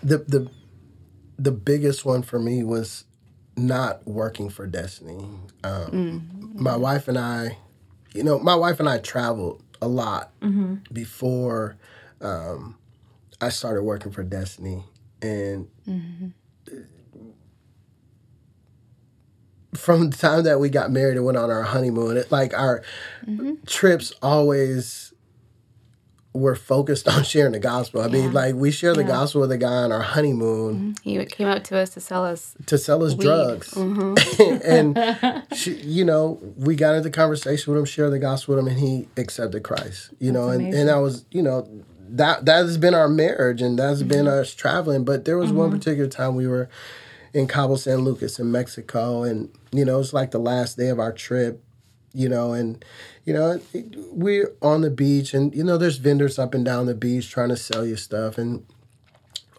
[0.03, 0.51] the the,
[1.39, 3.05] the biggest one for me was
[3.67, 5.27] not working for Destiny.
[5.63, 7.57] Um, My wife and I,
[8.13, 10.31] you know, my wife and I traveled a lot
[10.91, 11.77] before
[12.21, 12.77] um,
[13.41, 14.83] I started working for Destiny,
[15.21, 15.67] and
[19.75, 22.81] from the time that we got married and went on our honeymoon, it, like our
[23.65, 25.08] trips always
[26.33, 28.01] were focused on sharing the gospel.
[28.01, 29.07] I mean, like we share the Yeah.
[29.07, 31.09] gospel with a guy on our honeymoon mm-hmm.
[31.19, 32.53] He came out to us to sell us.
[32.67, 33.23] to sell us Weed.
[33.23, 33.71] drugs.
[33.71, 34.61] Mm-hmm.
[34.65, 38.71] and she, you know, we got into conversation with him, shared the gospel with him,
[38.71, 40.11] and he accepted Christ.
[40.19, 40.79] You know, and, amazing.
[40.81, 41.67] and that was, you know,
[42.11, 44.41] that that has been our marriage and that's been Mm-hmm.
[44.41, 45.03] us traveling.
[45.05, 45.77] But there was one mm-hmm.
[45.79, 46.69] particular time we were
[47.33, 50.99] in Cabo San Lucas in Mexico, and you know, it's like the last day of
[50.99, 51.63] our trip.
[52.13, 52.83] You know, and
[53.25, 53.59] you know,
[54.11, 57.49] we're on the beach, and you know, there's vendors up and down the beach trying
[57.49, 58.65] to sell you stuff, and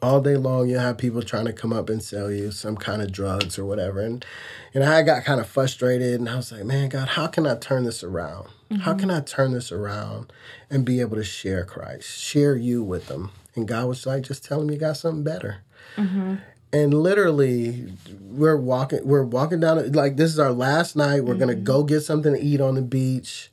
[0.03, 3.03] all day long you have people trying to come up and sell you some kind
[3.03, 4.25] of drugs or whatever and
[4.73, 7.57] and I got kind of frustrated and I was like, man, God, how can I
[7.57, 8.49] turn this around?
[8.79, 10.33] How can I turn this around
[10.71, 13.33] and be able to share Christ, share you with them?
[13.57, 15.63] And God was like, just tell them you got something better.
[15.97, 16.37] Mm-hmm.
[16.73, 19.01] And literally, we're walking.
[19.05, 19.93] We're walking down.
[19.93, 21.25] Like this is our last night.
[21.25, 23.51] We're gonna go get something to eat on the beach,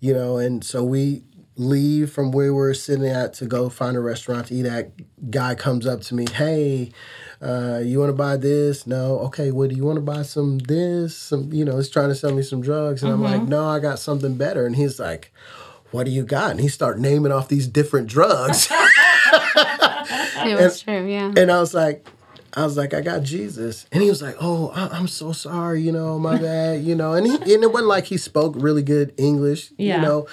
[0.00, 0.38] you know.
[0.38, 1.24] And so we
[1.56, 4.92] leave from where we're sitting at to go find a restaurant to eat at.
[5.30, 6.92] Guy comes up to me, hey,
[7.42, 8.86] uh, you want to buy this?
[8.86, 9.18] No.
[9.20, 9.50] Okay.
[9.50, 11.16] Well, do you want to buy some this?
[11.16, 13.78] Some, you know, he's trying to sell me some drugs, and I'm like, no, I
[13.80, 14.64] got something better.
[14.64, 15.32] And he's like,
[15.90, 16.52] what do you got?
[16.52, 18.72] And he start naming off these different drugs.
[20.40, 21.32] It was true, yeah.
[21.36, 22.06] And I was like,
[22.58, 23.86] I was like, I got Jesus.
[23.92, 27.12] And he was like, Oh, I- I'm so sorry, you know, my bad, you know.
[27.14, 29.96] And, he, and it wasn't like he spoke really good English, Yeah.
[29.96, 30.26] you know.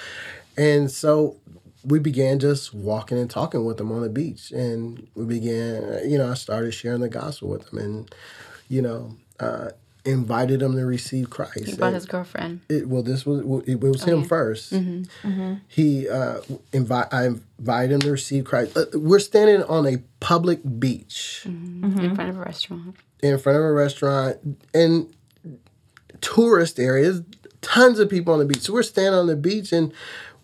[0.56, 1.36] And so
[1.84, 4.50] we began just walking and talking with him on the beach.
[4.50, 8.14] And we began, you know, I started sharing the gospel with him and,
[8.68, 9.70] you know, uh,
[10.06, 11.64] invited him to receive Christ.
[11.66, 12.60] He brought And- his girlfriend.
[12.68, 14.26] it, well, this was it was him yeah.
[14.26, 16.40] 1st He uh,
[16.72, 18.76] invite I invited him to receive Christ.
[18.76, 22.96] Uh, We're standing on a public beach in front of a restaurant.
[23.22, 24.36] in front of a restaurant
[24.74, 25.08] and
[26.20, 27.22] tourist areas.
[27.62, 28.60] Tons of people on the beach.
[28.60, 29.92] So we're standing on the beach and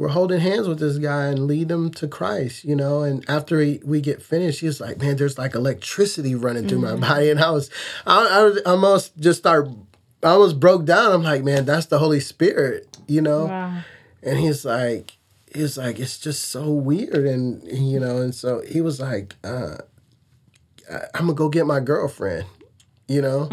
[0.03, 3.03] we're holding hands with this guy and lead him to Christ, you know.
[3.03, 6.97] And after he, we get finished, he's like, "Man, there's like electricity running through my
[6.97, 7.71] body," and I was,
[8.05, 9.69] I, I almost just start,
[10.25, 11.13] I almost broke down.
[11.13, 13.45] I'm like, "Man, that's the Holy Spirit," you know.
[13.47, 13.79] Wow.
[14.25, 15.19] And he's like,
[15.55, 19.77] he's like, it's just so weird, and you know, and so he was like, uh,
[20.91, 22.47] I- I'm gonna go get my girlfriend,
[23.07, 23.49] you know.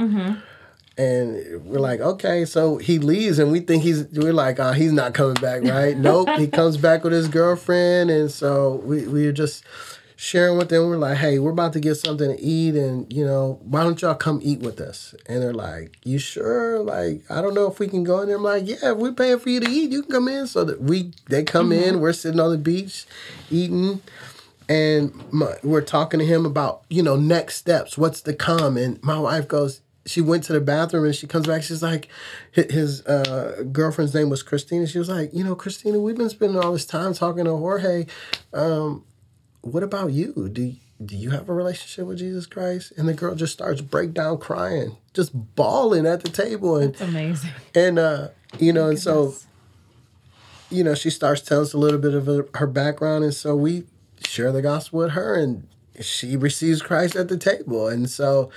[1.00, 4.06] And we're like, okay, so he leaves, and we think he's.
[4.08, 5.97] We're like, oh, he's not coming back, right?
[5.97, 9.64] nope, he comes back with his girlfriend, and so we we were just
[10.18, 10.89] sharing with them.
[10.89, 14.02] We're like, hey, we're about to get something to eat, and you know, why don't
[14.02, 15.16] y'all come eat with us?
[15.28, 16.80] And they're like, you sure?
[16.80, 18.36] Like, I don't know if we can go in there.
[18.36, 20.47] I'm like, yeah, if we're paying for you to eat, you can come in.
[20.47, 21.95] So that we they come mm-hmm.
[21.95, 23.06] in, we're sitting on the beach,
[23.50, 24.02] eating
[24.68, 29.02] and my, we're talking to him about you know next steps what's to come and
[29.04, 32.07] my wife goes she went to the bathroom and she comes back she's like
[32.51, 34.88] his uh, girlfriend's name was christina.
[34.88, 38.05] She was like you know christina we've been spending all this time talking to jorge.
[38.53, 39.03] Um,
[39.62, 40.49] what about you?
[40.51, 40.74] Do
[41.05, 42.91] do you have a relationship with jesus christ?
[42.97, 47.01] And the girl just starts break down crying just bawling at the table and It's
[47.01, 47.51] amazing.
[47.76, 49.36] and uh you know and so
[50.70, 53.55] you know she starts telling us a little bit of her, her background and so
[53.55, 53.84] we
[54.26, 55.68] share the gospel with her and
[56.01, 57.88] she receives christ at the table.
[57.88, 58.49] And so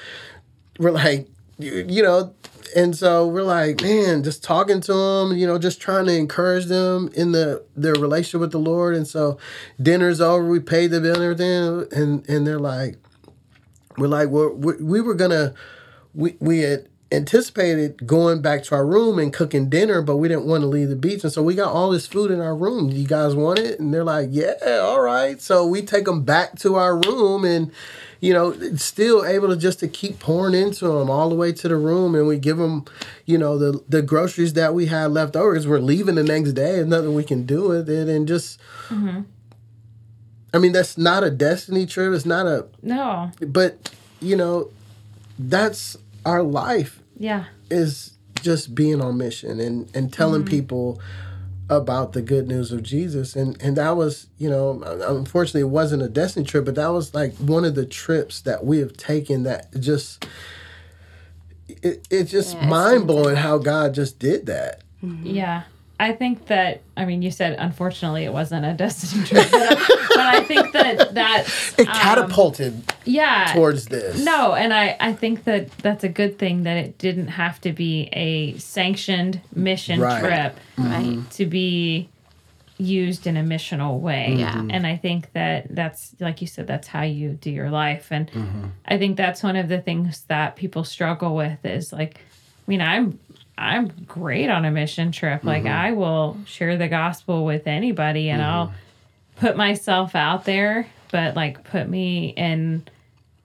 [0.79, 1.29] we're like
[1.59, 2.35] you, you know
[2.75, 6.67] and so we're like man just talking to them you know just trying to encourage
[6.67, 9.39] them in the their relationship with the lord and so
[9.81, 12.97] dinner's over we paid the bill and everything and and they're like
[13.99, 15.55] we're like well we, we were gonna
[16.15, 20.47] we we had anticipated going back to our room and cooking dinner, but we didn't
[20.47, 22.91] want to leave the beach, and so we got all this food in our room.
[22.91, 23.79] You guys want it?
[23.79, 27.71] And they're like, "Yeah, all right." So we take them back to our room, and
[28.23, 31.67] you know, still able to just to keep pouring into them all the way to
[31.67, 32.85] the room, and we give them,
[33.27, 36.53] you know, the the groceries that we had left over because we're leaving the next
[36.53, 36.75] day.
[36.77, 38.61] There's nothing we can do with it, and just.
[38.89, 39.23] Mm-hmm.
[40.55, 42.13] I mean, that's not a destiny trip.
[42.13, 43.33] It's not a, No.
[43.41, 44.69] but you know,
[45.39, 45.97] that's
[46.27, 47.47] our life Yeah.
[47.71, 48.13] is
[48.43, 50.51] just being on mission and and telling mm-hmm.
[50.51, 51.01] people
[51.77, 53.37] about the good news of Jesus.
[53.37, 57.15] And and that was you know unfortunately it wasn't a destiny trip but that was
[57.15, 60.27] like one of the trips that we have taken that just
[61.69, 64.83] it, it's just Yeah, mind blowing how God just did that.
[65.05, 65.27] Mm-hmm.
[65.27, 65.63] Yeah.
[66.09, 69.97] I think that I mean you said unfortunately it wasn't a destiny trip, but, I-
[70.19, 71.41] but I think that that
[71.79, 72.73] it catapulted
[73.05, 76.99] yeah towards this no, and I I think that that's a good thing that it
[76.99, 80.21] didn't have to be a sanctioned mission Right.
[80.21, 81.19] trip Right.
[81.39, 82.09] to be
[82.79, 84.35] used in a missional way.
[84.39, 84.59] Yeah.
[84.75, 88.27] And I think that that's like you said that's how you do your life and
[88.33, 88.67] Mm-hmm.
[88.87, 92.81] I think that's one of the things that people struggle with is like I mean
[92.81, 93.19] I'm
[93.57, 95.45] I'm great on a mission trip.
[95.45, 95.73] Like Mm-hmm.
[95.73, 98.73] I will share the gospel with anybody and I'll
[99.37, 102.85] put myself out there, but like put me in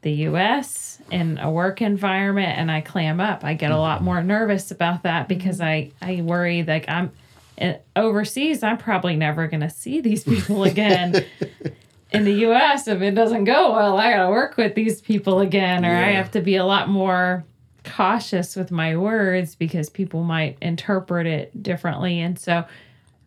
[0.02, 3.44] the US in a work environment and I clam up.
[3.44, 7.12] I get a lot more nervous about that because I I worry like I'm
[7.60, 11.26] uh, overseas I'm probably never going to see these people again.
[12.12, 15.42] in the US if it doesn't go well, I got to work with these people
[15.42, 17.44] again or I have to be a lot more
[17.88, 22.66] cautious with my words because people might interpret it differently and so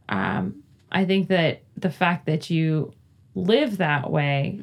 [0.08, 2.92] um I think that the fact that you
[3.34, 4.58] live that way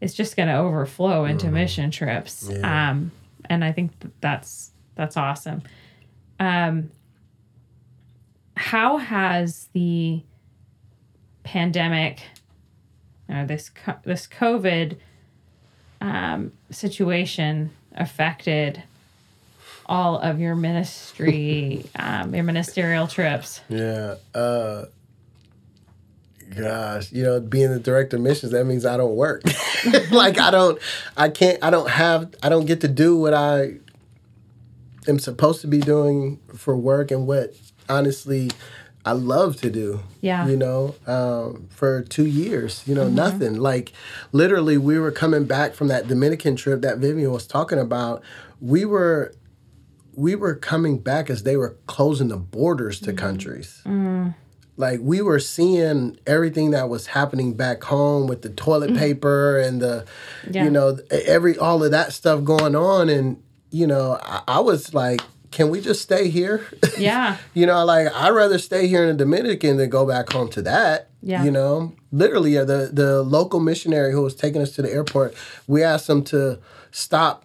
[0.00, 2.48] is just going to overflow into mission trips.
[2.50, 2.90] Yeah.
[2.90, 3.12] Um,
[3.46, 5.62] and I think that that's that's awesome.
[6.40, 6.90] Um,
[8.56, 10.22] how has the
[11.42, 12.22] pandemic,
[13.28, 13.70] or this
[14.04, 14.96] this COVID
[16.00, 18.82] um, situation affected
[19.86, 23.60] all of your ministry, um, your ministerial trips?
[23.68, 24.16] Yeah.
[24.34, 24.86] Uh
[26.54, 29.42] gosh, you know, being the director of missions, that means I don't work.
[30.10, 30.78] like I don't
[31.16, 33.78] I can't I don't have I don't get to do what I
[35.08, 37.54] am supposed to be doing for work and what
[37.88, 38.50] honestly
[39.04, 40.00] I love to do.
[40.22, 40.46] Yeah.
[40.46, 43.56] You know, um, for two years, you know, nothing.
[43.56, 43.92] Like
[44.32, 48.22] literally, we were coming back from that Dominican trip that Vivian was talking about.
[48.60, 49.34] We were
[50.16, 53.18] we were coming back as they were closing the borders to mm.
[53.18, 53.82] countries.
[53.84, 54.34] Mm.
[54.76, 58.98] Like we were seeing everything that was happening back home with the toilet mm.
[58.98, 60.04] paper and the,
[60.50, 60.64] Yeah.
[60.64, 64.92] you know, every all of that stuff going on, and you know, I, I was
[64.94, 66.66] like, can we just stay here?
[66.98, 67.38] Yeah.
[67.54, 70.62] you know, like I'd rather stay here in the Dominican than go back home to
[70.62, 71.10] that.
[71.22, 71.44] Yeah.
[71.44, 75.34] You know, literally, uh, the the local missionary who was taking us to the airport,
[75.66, 76.58] we asked him to
[76.90, 77.43] stop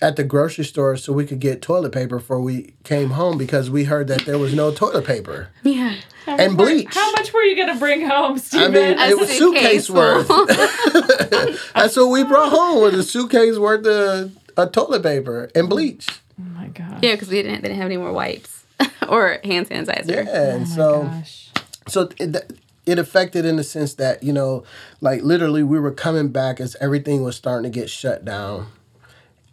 [0.00, 3.68] at the grocery store so we could get toilet paper before we came home because
[3.70, 5.96] we heard that there was no toilet paper Yeah.
[6.26, 6.94] and bleach.
[6.94, 8.66] How much were you going to bring home, Steven?
[8.66, 10.28] I mean, A it was suitcase suitcase worth.
[11.74, 16.06] That's what we brought home was a suitcase worth of, of toilet paper and bleach.
[16.38, 16.98] oh my gosh.
[17.02, 18.64] Yeah, because we didn't they didn't have any more wipes
[19.08, 20.24] or hand sanitizer.
[20.26, 21.02] Yeah, and Oh so.
[21.04, 21.50] gosh.
[21.88, 22.52] so it,
[22.86, 24.64] it affected in the sense that you know
[25.00, 28.68] like literally we were coming back as everything was starting to get shut down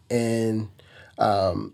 [0.10, 0.70] and
[1.18, 1.74] um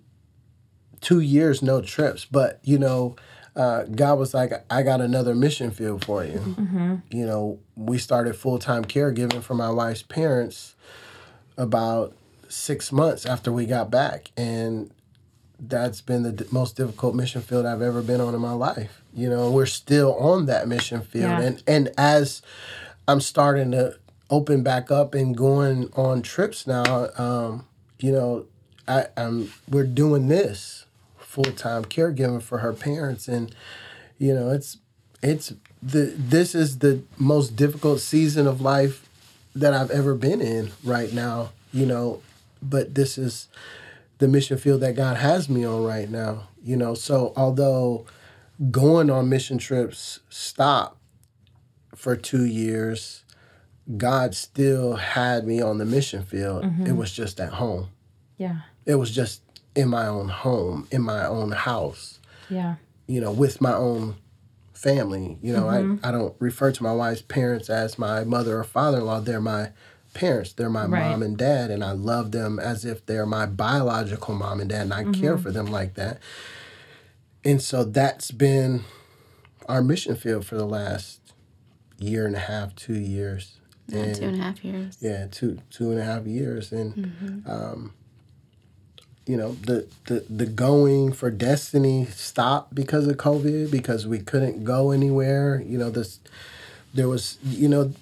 [1.01, 3.15] two years no trips but you know
[3.53, 7.01] uh, God was like, I got another mission field for you.
[7.09, 10.73] You know, we started full time caregiving for my wife's parents
[11.57, 12.15] about
[12.47, 14.31] six months after we got back.
[14.37, 14.93] And
[15.59, 19.03] that's been the d- most difficult mission field I've ever been on in my life.
[19.13, 21.41] You know, we're still on that mission field, Yeah.
[21.41, 22.41] and and as
[23.05, 23.97] I'm starting to
[24.29, 27.67] open back up and going on trips now, um,
[28.01, 28.45] you know,
[28.87, 30.85] I, I'm we're doing this
[31.17, 33.53] full time caregiving for her parents, and
[34.17, 34.77] you know, it's
[35.23, 39.07] it's the this is the most difficult season of life
[39.55, 41.51] that I've ever been in right now.
[41.71, 42.21] You know,
[42.61, 43.47] but this is
[44.17, 46.49] the mission field that God has me on right now.
[46.63, 48.05] You know, so although
[48.69, 50.97] going on mission trips stopped
[51.95, 53.20] for two years,
[53.97, 56.65] God still had me on the mission field.
[56.85, 57.89] It was just at home.
[58.37, 58.57] Yeah.
[58.85, 59.41] It was just
[59.75, 62.19] in my own home, in my own house,
[62.49, 62.75] Yeah.
[63.07, 64.15] you know, with my own
[64.73, 65.37] family.
[65.41, 66.03] You know, Mm-hmm.
[66.05, 69.19] I, I don't refer to my wife's parents as my mother or father in law.
[69.19, 69.69] They're my
[70.13, 70.53] parents.
[70.53, 71.09] They're my Right.
[71.11, 74.81] mom and dad, and I love them as if they're my biological mom and dad,
[74.83, 75.41] and I care Mm-hmm.
[75.43, 76.19] for them like that.
[77.43, 78.83] And so that's been
[79.67, 81.19] our mission field for the last
[81.97, 83.57] year and a half, two years.
[83.91, 84.97] Yeah, two and a half years.
[85.01, 87.93] Yeah, two two and a half years, and um,
[89.27, 94.63] you know the, the the going for Destiny stopped because of COVID because we couldn't
[94.63, 95.61] go anywhere.
[95.65, 96.19] You know this,
[96.93, 97.93] there was you know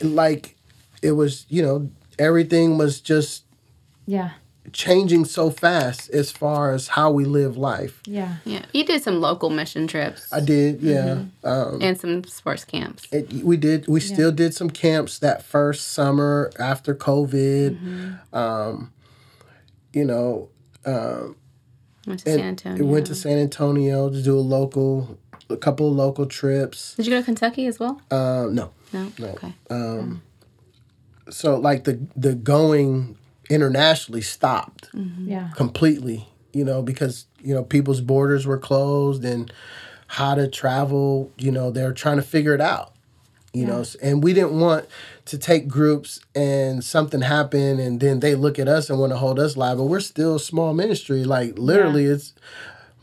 [0.00, 0.56] like
[1.02, 3.44] it was you know everything was just
[4.06, 4.30] Yeah.
[4.72, 8.00] Changing so fast as far as how we live life.
[8.06, 8.36] Yeah.
[8.44, 11.24] Yeah, you did some local mission trips I did, yeah.
[11.44, 13.06] Um, and some sports camps.
[13.12, 13.86] It, we did.
[13.88, 18.18] We still did some camps that first summer after COVID.
[18.32, 18.92] Um,
[19.92, 20.48] you know,
[20.86, 21.36] um,
[22.06, 22.84] Went to San Antonio.
[22.84, 26.94] it went to San Antonio to do a local, a couple of local trips.
[26.96, 28.00] Did you go to Kentucky as well?
[28.10, 29.12] Um, no, No.
[29.18, 29.28] no.
[29.28, 29.54] Okay.
[31.30, 33.16] so like the the going
[33.50, 35.28] internationally stopped mm-hmm.
[35.28, 35.50] Yeah.
[35.56, 36.28] completely.
[36.52, 39.52] You know, because you know people's borders were closed and
[40.06, 41.32] how to travel.
[41.36, 42.92] You know, they're trying to figure it out.
[43.52, 44.86] You know, and we didn't want
[45.26, 49.16] to take groups and something happen and then they look at us and want to
[49.16, 49.86] hold us liable.
[49.86, 51.22] We're still a small ministry.
[51.22, 52.34] Like literally, it's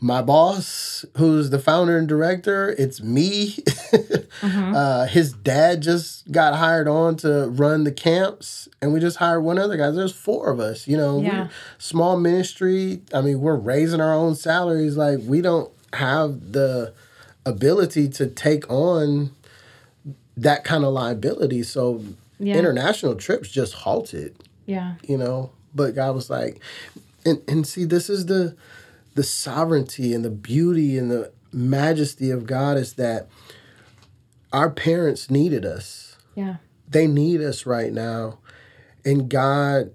[0.02, 2.74] my boss, who's the founder and director.
[2.76, 3.56] It's me.
[4.42, 9.44] uh, his dad just got hired on to run the camps, and we just hired
[9.44, 9.90] one other guy.
[9.90, 10.88] There's four of us.
[10.88, 11.42] You know, Yeah.
[11.44, 13.00] we're small ministry.
[13.14, 14.96] I mean, we're raising our own salaries.
[14.96, 16.92] Like we don't have the
[17.46, 19.30] ability to take on
[20.36, 21.62] that kind of liability.
[21.62, 22.02] So
[22.38, 22.56] Yeah.
[22.56, 24.34] international trips just halted
[24.66, 24.94] Yeah.
[25.06, 26.60] you know but god was like
[27.24, 28.54] and and see this is the
[29.14, 33.28] the sovereignty and the beauty and the majesty of god is that
[34.52, 36.16] our parents needed us.
[36.34, 36.56] Yeah.
[36.88, 38.38] they need us right now.
[39.04, 39.92] And god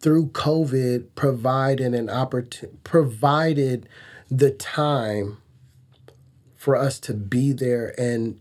[0.00, 3.88] through covid provided an opportunity provided
[4.30, 5.38] the time
[6.56, 8.38] for us to be there and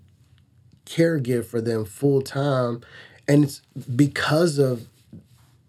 [0.86, 2.82] caregive for them full time.
[3.28, 3.62] And it's
[3.96, 4.88] because of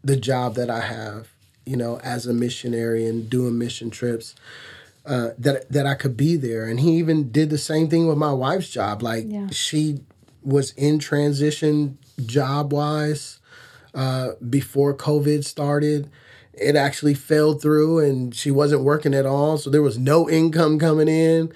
[0.03, 1.29] the job that I have,
[1.69, 4.35] you know, as a missionary and doing mission trips,
[5.05, 6.64] uh, that that I could be there.
[6.64, 9.03] And he even did the same thing with my wife's job.
[9.03, 9.49] Like Yeah.
[9.51, 10.01] she
[10.43, 13.39] was in transition job wise
[13.95, 16.09] uh, before COVID started.
[16.55, 20.79] It actually fell through, and she wasn't working at all, so there was no income
[20.79, 21.53] coming in.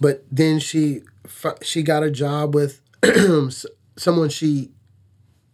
[0.00, 1.00] But then she
[1.62, 2.80] she got a job with
[3.96, 4.70] someone she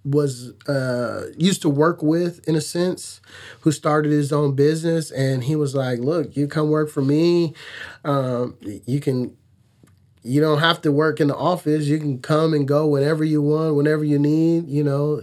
[0.05, 3.21] was uh, used to work with in a sense
[3.61, 5.11] who started his own business.
[5.11, 7.55] And he was like look you come work for me.
[8.05, 9.37] Um, you can
[10.23, 11.87] you don't have to work in the office.
[11.87, 15.23] You can come and go whenever you want whenever you need you know.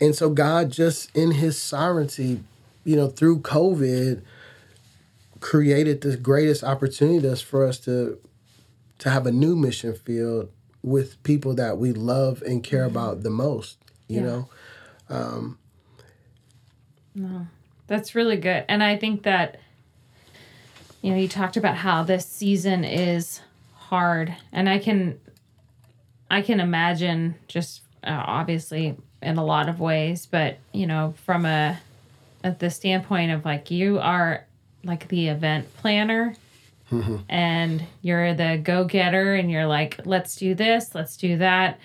[0.00, 2.42] And so god just in his sovereignty
[2.84, 4.22] you know through covid
[5.40, 8.18] created the greatest opportunity for us to
[8.98, 10.50] to have a new mission field
[10.82, 12.96] with people that we love and care mm-hmm.
[12.96, 13.78] about the most
[14.08, 14.26] you yeah.
[14.26, 14.48] know
[15.08, 15.58] um,
[17.14, 17.46] no
[17.86, 19.58] that's really good and i think that
[21.00, 23.40] you know you talked about how this season is
[23.74, 25.18] hard and i can
[26.30, 31.44] i can imagine just uh, obviously in a lot of ways but you know from
[31.44, 31.78] a
[32.44, 34.44] at the standpoint of like you are
[34.84, 36.34] like the event planner
[36.92, 37.16] mm-hmm.
[37.28, 41.78] and you're the go getter and you're like, let's do this, let's do that.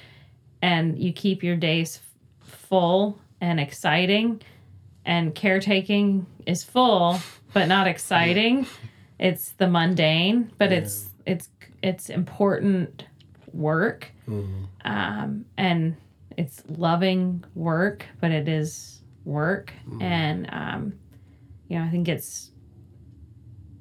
[0.62, 2.00] And you keep your days
[2.42, 4.42] full and exciting.
[5.06, 7.20] And caretaking is full,
[7.54, 8.68] but not exciting.
[9.20, 10.78] It's the mundane, but yeah.
[10.78, 11.50] it's it's
[11.82, 13.06] it's important
[13.54, 14.12] work.
[14.28, 14.66] Mm-hmm.
[14.84, 15.96] Um, and
[16.38, 19.74] it's loving work, but it is work.
[19.88, 20.02] Mm-hmm.
[20.02, 20.94] And um,
[21.68, 22.52] you know, I think it's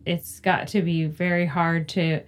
[0.06, 2.22] it's got to be very hard to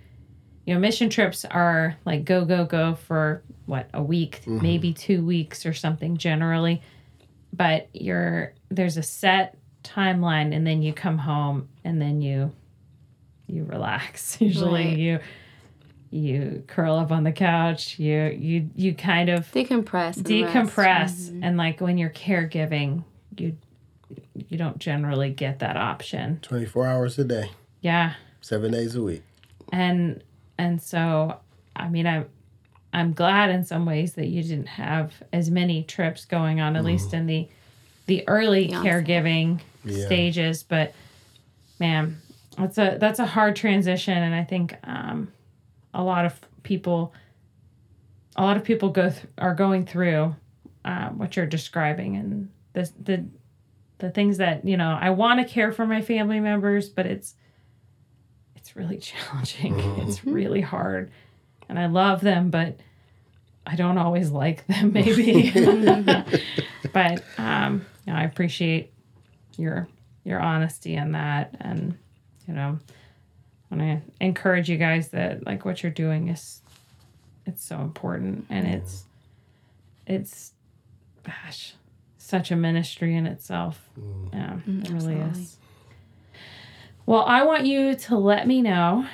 [0.66, 4.60] you know mission trips are like go go go for what a week mm-hmm.
[4.60, 6.82] maybe two weeks or something generally.
[7.54, 12.52] But you're there's a set timeline and then you come home and then you
[13.46, 14.38] you relax.
[14.42, 14.98] Usually right.
[14.98, 15.20] you
[16.10, 21.28] you curl up on the couch you you you kind of decompress decompress.
[21.28, 23.04] And, and like when you're caregiving
[23.38, 23.56] you
[24.34, 26.40] you don't generally get that option.
[26.42, 27.50] 24 hours a day
[27.80, 28.14] yeah.
[28.40, 29.22] Seven days a week.
[29.72, 30.22] And
[30.56, 31.38] and so
[31.76, 32.26] I mean I'm
[32.92, 36.82] I'm glad in some ways that you didn't have as many trips going on, at
[36.82, 36.86] mm.
[36.86, 37.48] least in the
[38.06, 40.06] the early caregiving yeah.
[40.06, 40.62] stages.
[40.62, 40.94] But
[41.78, 42.20] man,
[42.56, 45.32] that's a that's a hard transition, and I think um,
[45.92, 47.12] a lot of people,
[48.36, 50.34] a lot of people go th- are going through
[50.84, 53.24] uh, what you're describing, and the the
[53.98, 57.34] the things that you know I want to care for my family members, but it's
[57.34, 57.34] it's
[58.78, 59.74] really challenging.
[59.74, 60.08] Mm-hmm.
[60.08, 61.10] It's really hard.
[61.68, 62.78] And I love them, but
[63.66, 65.50] I don't always like them, maybe.
[66.92, 68.92] but um, you know, I appreciate
[69.56, 69.88] your
[70.24, 71.56] your honesty in that.
[71.60, 71.98] And,
[72.46, 72.78] you know,
[73.70, 76.62] I want to encourage you guys that like what you're doing is
[77.46, 79.04] it's so important and it's
[80.06, 80.52] it's
[81.24, 81.74] gosh
[82.18, 84.32] such a ministry in itself mm.
[84.34, 85.42] yeah mm, it really Absolutely.
[85.42, 85.56] is
[87.09, 89.06] well, I want you to let me know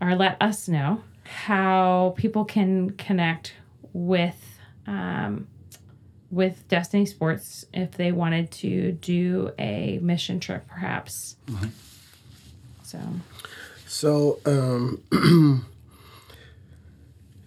[0.00, 3.54] or let us know how people can connect
[3.92, 4.58] with
[4.88, 5.46] um,
[6.32, 11.36] with Destiny Sports if they wanted to do a mission trip, perhaps.
[11.46, 11.68] Mm-hmm.
[12.82, 12.98] So.
[13.86, 15.64] So, um,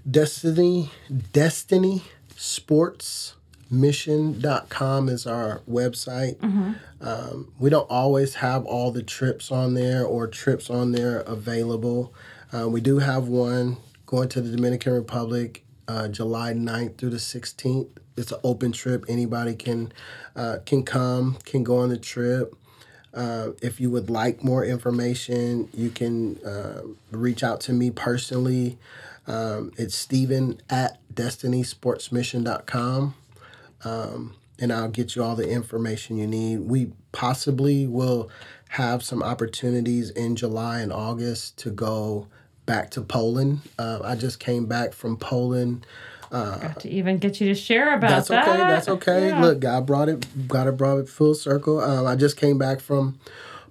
[0.10, 0.90] Destiny
[1.34, 2.04] Destiny
[2.38, 3.36] Sports
[3.72, 6.36] mission.com is our website.
[6.38, 6.74] Mm-hmm.
[7.00, 12.14] Um, we don't always have all the trips on there or trips on there available.
[12.54, 17.18] Uh, we do have one going to the Dominican Republic uh, July 9th through the
[17.18, 17.90] 16th.
[18.18, 19.06] It's an open trip.
[19.08, 19.94] Anybody can
[20.36, 22.54] uh, can come, can go on the trip.
[23.14, 28.78] Uh, if you would like more information, you can uh, reach out to me personally.
[29.28, 33.16] Um, it's Steven at destinysportsmission.com
[33.84, 36.60] um, and I'll get you all the information you need.
[36.62, 38.30] We possibly will
[38.70, 42.28] have some opportunities in July and August to go
[42.66, 43.62] back to Poland.
[43.78, 45.86] Uh, I just came back from Poland.
[46.32, 48.48] Uh, Got to even get you to share about that's that.
[48.48, 48.58] okay.
[48.58, 49.28] That's okay.
[49.30, 49.42] Yeah.
[49.42, 50.48] Look, God brought it.
[50.48, 50.78] Got it.
[50.78, 51.82] Brought it full circle.
[51.82, 53.20] Um, I just came back from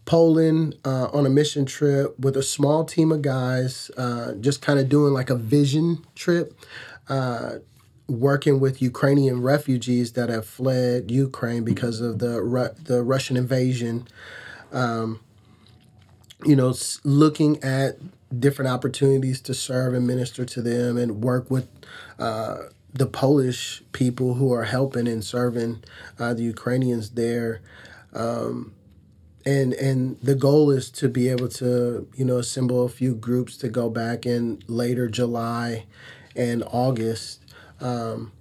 [0.05, 4.79] Poland uh, on a mission trip with a small team of guys, uh, just kind
[4.79, 6.53] of doing like a vision trip.
[8.11, 14.09] Working with Ukrainian refugees that have fled Ukraine because of the Ru- the Russian invasion.
[14.73, 15.21] Um,
[16.45, 17.99] you know, looking at
[18.37, 21.69] different opportunities to serve and minister to them and work with
[22.19, 22.57] uh,
[22.93, 25.85] the Polish people who are helping and serving
[26.19, 27.61] uh, the Ukrainians there.
[28.13, 28.73] Um,
[29.47, 33.57] and and the goal is to be able to you know assemble a few groups
[33.59, 35.87] to go back in later July
[36.37, 37.40] and August
[37.81, 38.33] um,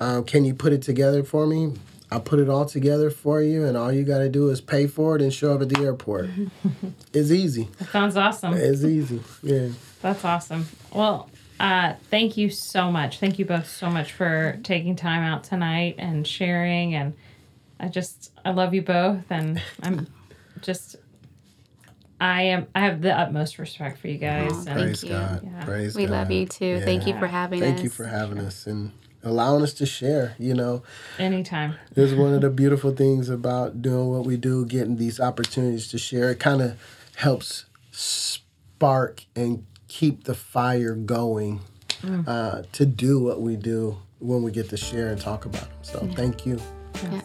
[0.00, 1.74] Um, can you put it together for me?
[2.10, 4.86] I put it all together for you, and all you got to do is pay
[4.86, 6.28] for it and show up at the airport.
[7.12, 7.68] it's easy.
[7.78, 8.54] That sounds awesome.
[8.54, 9.20] It's easy.
[9.42, 9.68] Yeah.
[10.02, 10.66] That's awesome.
[10.92, 11.30] Well,
[11.60, 13.20] uh, thank you so much.
[13.20, 16.94] Thank you both so much for taking time out tonight and sharing.
[16.94, 17.14] And
[17.78, 20.08] I just, I love you both, and I'm
[20.62, 20.96] just
[22.20, 22.66] I am.
[22.74, 24.52] I have the utmost respect for you guys.
[24.52, 25.10] Oh, and Praise you.
[25.10, 25.40] God.
[25.42, 25.64] Yeah.
[25.64, 26.12] Praise We God.
[26.12, 26.80] love you too.
[26.80, 27.80] Thank you for having Thank us.
[27.80, 28.92] Thank you for having us and
[29.22, 30.34] allowing us to share.
[30.38, 30.82] You know,
[31.18, 31.74] anytime.
[31.96, 35.98] It's one of the beautiful things about doing what we do, getting these opportunities to
[35.98, 36.30] share.
[36.30, 36.80] It kind of
[37.16, 41.60] helps spark and keep the fire going
[42.26, 45.78] uh, to do what we do when we get to share and talk about them.
[45.82, 46.60] So thank you.
[47.02, 47.20] Yeah.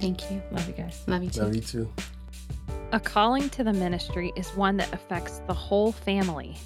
[0.00, 0.42] Thank you.
[0.50, 1.02] Love you guys.
[1.06, 1.40] Love you too.
[1.40, 1.92] Love you too.
[2.92, 6.56] A calling to the ministry is one that affects the whole family.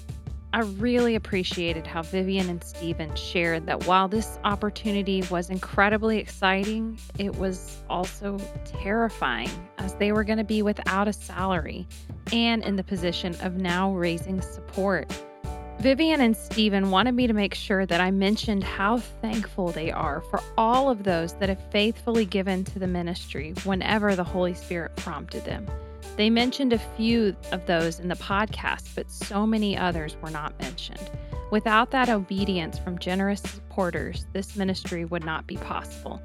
[0.53, 6.97] I really appreciated how Vivian and Steven shared that while this opportunity was incredibly exciting,
[7.19, 11.85] it was also terrifying as they were going to be without a salary
[12.31, 15.11] and in the position of now raising support.
[15.79, 20.21] Vivian and Steven wanted me to make sure that I mentioned how thankful they are
[20.31, 24.95] for all of those that have faithfully given to the ministry whenever the Holy Spirit
[24.95, 25.67] prompted them.
[26.17, 30.59] They mentioned a few of those in the podcast, but so many others were not
[30.59, 31.11] mentioned.
[31.51, 36.19] Without that obedience from generous supporters, this ministry would not be possible.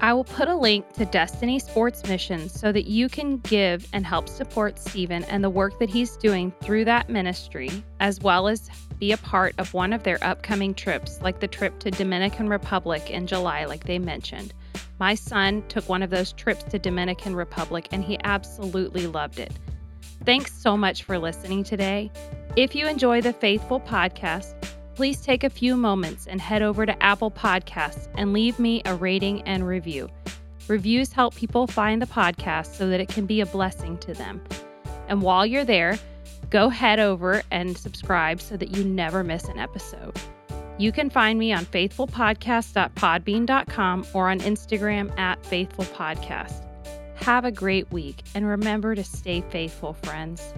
[0.00, 4.04] I will put a link to Destiny Sports Mission so that you can give and
[4.04, 8.68] help support Steven and the work that he's doing through that ministry, as well as
[8.98, 13.10] be a part of one of their upcoming trips, like the trip to Dominican Republic
[13.10, 14.54] in July, like they mentioned.
[15.02, 19.52] My son took one of those trips to Dominican Republic and he absolutely loved it.
[20.24, 22.08] Thanks so much for listening today.
[22.54, 24.54] If you enjoy the Faithful podcast,
[24.94, 28.94] please take a few moments and head over to Apple Podcasts and leave me a
[28.94, 30.08] rating and review.
[30.68, 34.40] Reviews help people find the podcast so that it can be a blessing to them.
[35.08, 35.98] And while you're there,
[36.48, 40.16] go head over and subscribe so that you never miss an episode.
[40.78, 46.66] You can find me on faithfulpodcast.podbean.com or on Instagram at faithfulpodcast.
[47.16, 50.54] Have a great week and remember to stay faithful, friends.